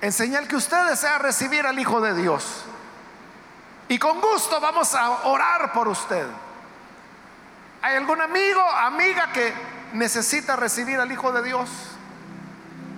en 0.00 0.10
señal 0.10 0.48
que 0.48 0.56
usted 0.56 0.88
desea 0.88 1.18
recibir 1.18 1.66
al 1.66 1.78
Hijo 1.78 2.00
de 2.00 2.14
Dios. 2.14 2.64
Y 3.88 3.98
con 3.98 4.22
gusto 4.22 4.58
vamos 4.58 4.94
a 4.94 5.26
orar 5.26 5.72
por 5.72 5.86
usted. 5.88 6.26
¿Hay 7.82 7.96
algún 7.96 8.22
amigo, 8.22 8.62
amiga 8.62 9.32
que 9.32 9.52
necesita 9.92 10.56
recibir 10.56 10.98
al 10.98 11.12
Hijo 11.12 11.30
de 11.30 11.42
Dios? 11.42 11.68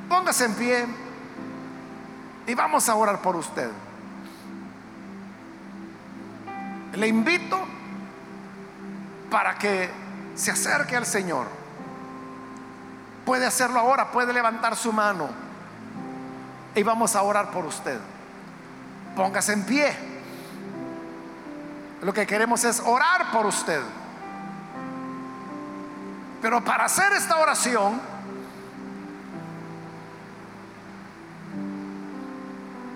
Póngase 0.09 0.45
en 0.45 0.55
pie 0.55 0.87
y 2.47 2.55
vamos 2.55 2.89
a 2.89 2.95
orar 2.95 3.21
por 3.21 3.35
usted. 3.35 3.71
Le 6.93 7.09
invito 7.09 7.59
para 9.31 9.59
que 9.59 10.10
se 10.41 10.51
acerque 10.51 10.97
al 10.97 11.05
Señor. 11.05 11.47
Puede 13.27 13.45
hacerlo 13.45 13.79
ahora, 13.79 14.11
puede 14.11 14.33
levantar 14.33 14.75
su 14.75 14.91
mano 14.91 15.29
y 16.75 16.83
vamos 16.83 17.15
a 17.15 17.23
orar 17.23 17.51
por 17.51 17.67
usted. 17.67 18.01
Póngase 19.15 19.53
en 19.53 19.65
pie. 19.65 19.95
Lo 22.01 22.15
que 22.15 22.27
queremos 22.27 22.65
es 22.65 22.81
orar 22.81 23.31
por 23.33 23.45
usted. 23.45 23.83
Pero 26.41 26.65
para 26.65 26.87
hacer 26.87 27.13
esta 27.13 27.37
oración, 27.37 28.01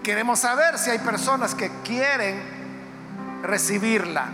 queremos 0.03 0.38
saber 0.38 0.78
si 0.78 0.88
hay 0.88 0.99
personas 0.99 1.55
que 1.55 1.70
quieren 1.84 2.42
recibirla. 3.42 4.28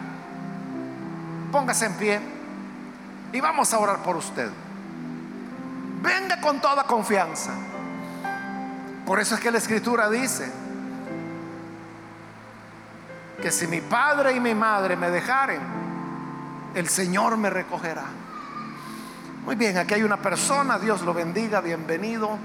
Póngase 1.50 1.86
en 1.86 1.94
pie 1.94 2.39
y 3.32 3.40
vamos 3.40 3.72
a 3.72 3.78
orar 3.78 4.02
por 4.02 4.16
usted. 4.16 4.50
Venga 6.02 6.40
con 6.40 6.60
toda 6.60 6.84
confianza. 6.84 7.52
Por 9.06 9.20
eso 9.20 9.34
es 9.34 9.40
que 9.40 9.50
la 9.50 9.58
escritura 9.58 10.08
dice 10.08 10.50
que 13.42 13.50
si 13.50 13.66
mi 13.66 13.80
padre 13.80 14.34
y 14.34 14.40
mi 14.40 14.54
madre 14.54 14.96
me 14.96 15.10
dejaren, 15.10 15.60
el 16.74 16.88
Señor 16.88 17.36
me 17.36 17.50
recogerá. 17.50 18.04
Muy 19.44 19.56
bien, 19.56 19.78
aquí 19.78 19.94
hay 19.94 20.02
una 20.02 20.18
persona, 20.18 20.78
Dios 20.78 21.02
lo 21.02 21.14
bendiga, 21.14 21.60
bienvenido. 21.60 22.38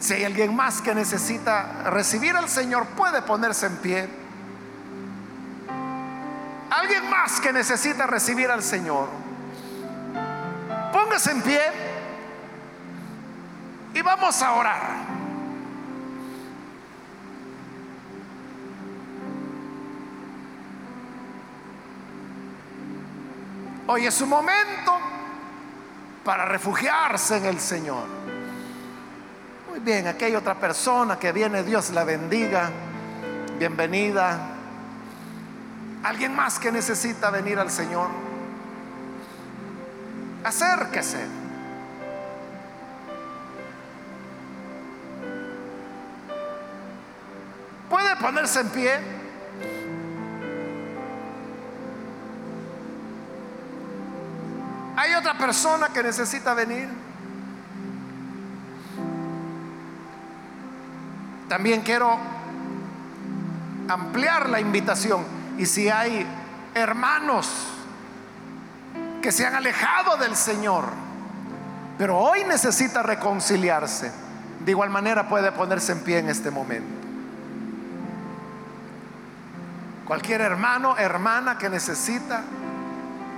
Si 0.00 0.12
hay 0.12 0.24
alguien 0.24 0.54
más 0.54 0.82
que 0.82 0.94
necesita 0.94 1.84
recibir 1.90 2.36
al 2.36 2.48
Señor, 2.48 2.86
puede 2.88 3.22
ponerse 3.22 3.66
en 3.66 3.76
pie. 3.76 4.08
Alguien 6.70 7.08
más 7.08 7.40
que 7.40 7.52
necesita 7.52 8.06
recibir 8.06 8.50
al 8.50 8.62
Señor, 8.62 9.08
póngase 10.94 11.32
en 11.32 11.42
pie 11.42 11.60
y 13.94 14.00
vamos 14.00 14.40
a 14.40 14.52
orar. 14.52 14.82
Hoy 23.88 24.06
es 24.06 24.14
su 24.14 24.24
momento 24.24 24.96
para 26.24 26.44
refugiarse 26.44 27.38
en 27.38 27.46
el 27.46 27.58
Señor. 27.58 28.06
Muy 29.70 29.80
bien, 29.80 30.06
aquí 30.06 30.26
hay 30.26 30.36
otra 30.36 30.54
persona 30.54 31.18
que 31.18 31.32
viene, 31.32 31.64
Dios 31.64 31.90
la 31.90 32.04
bendiga. 32.04 32.70
Bienvenida. 33.58 34.38
¿Alguien 36.04 36.36
más 36.36 36.60
que 36.60 36.70
necesita 36.70 37.30
venir 37.30 37.58
al 37.58 37.70
Señor? 37.70 38.23
Acérquese. 40.44 41.26
Puede 47.88 48.16
ponerse 48.16 48.60
en 48.60 48.68
pie. 48.68 49.00
¿Hay 54.96 55.14
otra 55.14 55.36
persona 55.38 55.88
que 55.88 56.02
necesita 56.02 56.52
venir? 56.54 56.88
También 61.48 61.80
quiero 61.80 62.18
ampliar 63.88 64.50
la 64.50 64.60
invitación. 64.60 65.24
Y 65.56 65.66
si 65.66 65.88
hay 65.88 66.26
hermanos 66.74 67.73
que 69.24 69.32
se 69.32 69.46
han 69.46 69.54
alejado 69.54 70.18
del 70.18 70.36
Señor, 70.36 70.84
pero 71.96 72.18
hoy 72.18 72.44
necesita 72.44 73.02
reconciliarse, 73.02 74.12
de 74.62 74.70
igual 74.70 74.90
manera 74.90 75.30
puede 75.30 75.50
ponerse 75.50 75.92
en 75.92 76.00
pie 76.00 76.18
en 76.18 76.28
este 76.28 76.50
momento. 76.50 76.94
Cualquier 80.06 80.42
hermano, 80.42 80.98
hermana 80.98 81.56
que 81.56 81.70
necesita 81.70 82.42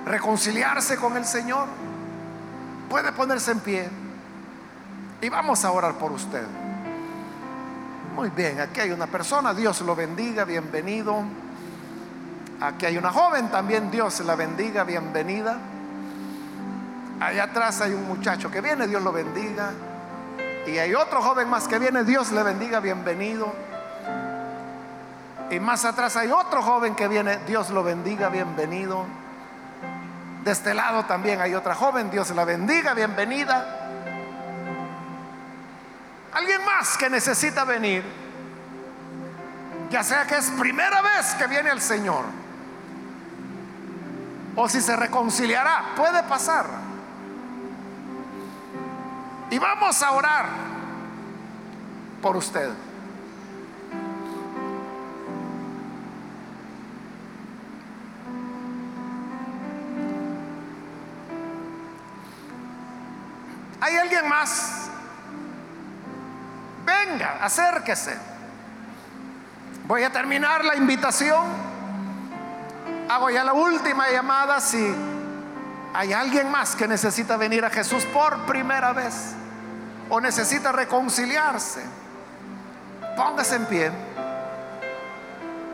reconciliarse 0.06 0.96
con 0.96 1.16
el 1.16 1.24
Señor, 1.24 1.68
puede 2.90 3.12
ponerse 3.12 3.52
en 3.52 3.60
pie. 3.60 3.88
Y 5.20 5.28
vamos 5.28 5.64
a 5.64 5.70
orar 5.70 5.94
por 5.98 6.10
usted. 6.10 6.42
Muy 8.16 8.30
bien, 8.30 8.58
aquí 8.58 8.80
hay 8.80 8.90
una 8.90 9.06
persona, 9.06 9.54
Dios 9.54 9.80
lo 9.82 9.94
bendiga, 9.94 10.44
bienvenido. 10.44 11.22
Aquí 12.60 12.86
hay 12.86 12.98
una 12.98 13.12
joven 13.12 13.52
también, 13.52 13.88
Dios 13.92 14.18
la 14.18 14.34
bendiga, 14.34 14.82
bienvenida. 14.82 15.60
Allá 17.20 17.44
atrás 17.44 17.80
hay 17.80 17.94
un 17.94 18.06
muchacho 18.06 18.50
que 18.50 18.60
viene, 18.60 18.86
Dios 18.86 19.02
lo 19.02 19.10
bendiga. 19.10 19.72
Y 20.66 20.78
hay 20.78 20.94
otro 20.94 21.22
joven 21.22 21.48
más 21.48 21.66
que 21.66 21.78
viene, 21.78 22.04
Dios 22.04 22.30
le 22.32 22.42
bendiga, 22.42 22.80
bienvenido. 22.80 23.52
Y 25.50 25.60
más 25.60 25.84
atrás 25.84 26.16
hay 26.16 26.30
otro 26.30 26.62
joven 26.62 26.94
que 26.94 27.08
viene, 27.08 27.38
Dios 27.46 27.70
lo 27.70 27.82
bendiga, 27.82 28.28
bienvenido. 28.28 29.06
De 30.44 30.50
este 30.50 30.74
lado 30.74 31.04
también 31.04 31.40
hay 31.40 31.54
otra 31.54 31.74
joven, 31.74 32.10
Dios 32.10 32.30
la 32.30 32.44
bendiga, 32.44 32.94
bienvenida. 32.94 33.64
Alguien 36.34 36.64
más 36.64 36.98
que 36.98 37.08
necesita 37.08 37.64
venir, 37.64 38.04
ya 39.90 40.02
sea 40.02 40.26
que 40.26 40.36
es 40.36 40.50
primera 40.50 41.00
vez 41.00 41.34
que 41.34 41.46
viene 41.46 41.70
el 41.70 41.80
Señor, 41.80 42.24
o 44.54 44.68
si 44.68 44.80
se 44.80 44.94
reconciliará, 44.96 45.94
puede 45.96 46.22
pasar. 46.24 46.85
Y 49.50 49.58
vamos 49.58 50.02
a 50.02 50.10
orar 50.12 50.46
por 52.20 52.36
usted. 52.36 52.70
¿Hay 63.80 63.96
alguien 63.96 64.28
más? 64.28 64.90
Venga, 66.84 67.44
acérquese. 67.44 68.16
Voy 69.86 70.02
a 70.02 70.10
terminar 70.10 70.64
la 70.64 70.74
invitación. 70.74 71.44
Hago 73.08 73.30
ya 73.30 73.44
la 73.44 73.52
última 73.52 74.10
llamada 74.10 74.60
si 74.60 74.92
hay 75.96 76.12
alguien 76.12 76.50
más 76.50 76.76
que 76.76 76.86
necesita 76.86 77.38
venir 77.38 77.64
a 77.64 77.70
Jesús 77.70 78.04
por 78.12 78.44
primera 78.44 78.92
vez 78.92 79.32
o 80.10 80.20
necesita 80.20 80.70
reconciliarse. 80.70 81.82
Póngase 83.16 83.56
en 83.56 83.64
pie 83.64 83.90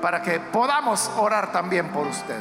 para 0.00 0.22
que 0.22 0.38
podamos 0.38 1.10
orar 1.16 1.50
también 1.50 1.88
por 1.88 2.06
usted. 2.06 2.40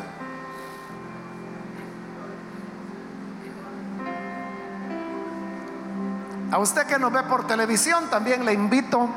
A 6.52 6.60
usted 6.60 6.86
que 6.86 7.00
nos 7.00 7.12
ve 7.12 7.24
por 7.24 7.48
televisión, 7.48 8.12
también 8.12 8.46
le 8.46 8.54
invito 8.54 9.10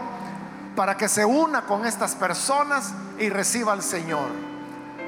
para 0.74 0.96
que 0.96 1.10
se 1.10 1.26
una 1.26 1.66
con 1.66 1.84
estas 1.84 2.14
personas 2.14 2.94
y 3.18 3.28
reciba 3.28 3.74
al 3.74 3.82
Señor. 3.82 4.28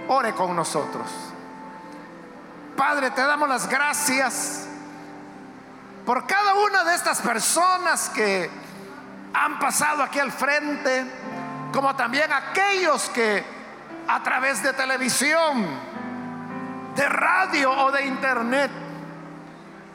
Ore 0.08 0.34
con 0.34 0.54
nosotros. 0.54 1.06
Padre, 2.76 3.10
te 3.10 3.22
damos 3.22 3.48
las 3.48 3.68
gracias 3.68 4.66
por 6.04 6.26
cada 6.26 6.54
una 6.54 6.84
de 6.84 6.94
estas 6.94 7.20
personas 7.20 8.10
que 8.10 8.50
han 9.32 9.58
pasado 9.58 10.02
aquí 10.02 10.18
al 10.18 10.30
frente, 10.30 11.04
como 11.72 11.96
también 11.96 12.30
aquellos 12.32 13.08
que 13.08 13.44
a 14.06 14.22
través 14.22 14.62
de 14.62 14.72
televisión, 14.72 15.66
de 16.94 17.08
radio 17.08 17.72
o 17.72 17.90
de 17.90 18.06
internet 18.06 18.70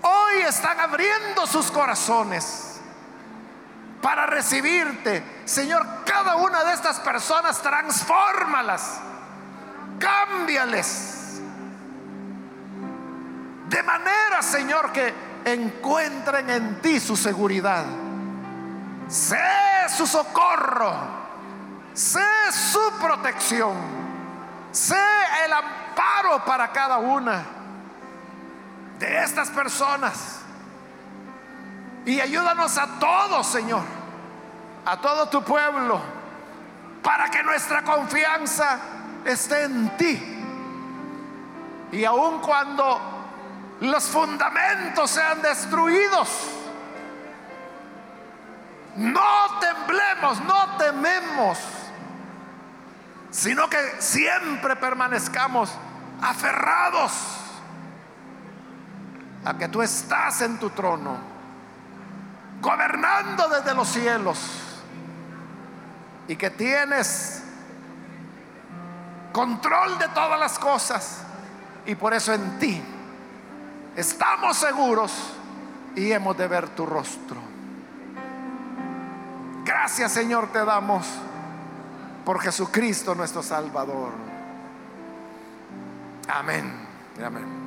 hoy 0.04 0.42
están 0.42 0.80
abriendo 0.80 1.46
sus 1.48 1.72
corazones 1.72 2.80
para 4.02 4.26
recibirte. 4.26 5.24
Señor, 5.46 5.86
cada 6.06 6.36
una 6.38 6.64
de 6.64 6.74
estas 6.74 7.00
personas 7.00 7.62
transfórmalas, 7.62 9.00
cámbiales. 10.00 11.21
De 13.72 13.82
manera, 13.84 14.42
Señor, 14.42 14.92
que 14.92 15.14
encuentren 15.46 16.50
en 16.50 16.82
ti 16.82 17.00
su 17.00 17.16
seguridad. 17.16 17.86
Sé 19.08 19.40
su 19.96 20.06
socorro. 20.06 20.94
Sé 21.94 22.20
su 22.52 22.92
protección. 23.00 23.74
Sé 24.74 25.00
el 25.46 25.54
amparo 25.54 26.44
para 26.44 26.70
cada 26.74 26.98
una 26.98 27.46
de 29.00 29.24
estas 29.24 29.50
personas. 29.50 30.42
Y 32.06 32.20
ayúdanos 32.20 32.78
a 32.78 33.00
todos, 33.00 33.48
Señor, 33.48 33.84
a 34.86 34.98
todo 34.98 35.30
tu 35.30 35.44
pueblo, 35.44 36.02
para 37.02 37.30
que 37.30 37.42
nuestra 37.42 37.84
confianza 37.84 38.80
esté 39.24 39.64
en 39.64 39.96
ti. 39.96 40.38
Y 41.94 42.04
aun 42.04 42.40
cuando 42.40 43.11
los 43.82 44.04
fundamentos 44.04 45.10
sean 45.10 45.42
destruidos, 45.42 46.30
no 48.96 49.60
temblemos, 49.60 50.40
no 50.42 50.78
tememos, 50.78 51.58
sino 53.32 53.68
que 53.68 53.80
siempre 54.00 54.76
permanezcamos 54.76 55.74
aferrados 56.22 57.12
a 59.46 59.58
que 59.58 59.68
tú 59.68 59.82
estás 59.82 60.42
en 60.42 60.60
tu 60.60 60.70
trono, 60.70 61.18
gobernando 62.62 63.50
desde 63.50 63.74
los 63.74 63.88
cielos 63.88 64.38
y 66.28 66.36
que 66.36 66.52
tienes 66.52 67.44
control 69.34 69.98
de 69.98 70.08
todas 70.10 70.40
las 70.40 70.60
cosas 70.60 71.24
y 71.88 71.96
por 71.96 72.14
eso 72.14 72.32
en 72.32 72.60
ti 72.60 72.84
estamos 73.96 74.58
seguros 74.58 75.12
y 75.96 76.12
hemos 76.12 76.38
de 76.38 76.48
ver 76.48 76.70
tu 76.70 76.86
rostro. 76.86 77.38
Gracias 79.66 80.12
Señor 80.12 80.52
te 80.52 80.64
damos 80.64 81.08
por 82.26 82.40
Jesucristo 82.40 83.16
nuestro 83.16 83.44
Salvador. 83.44 84.12
Amén. 86.28 86.72
Amén. 87.24 87.61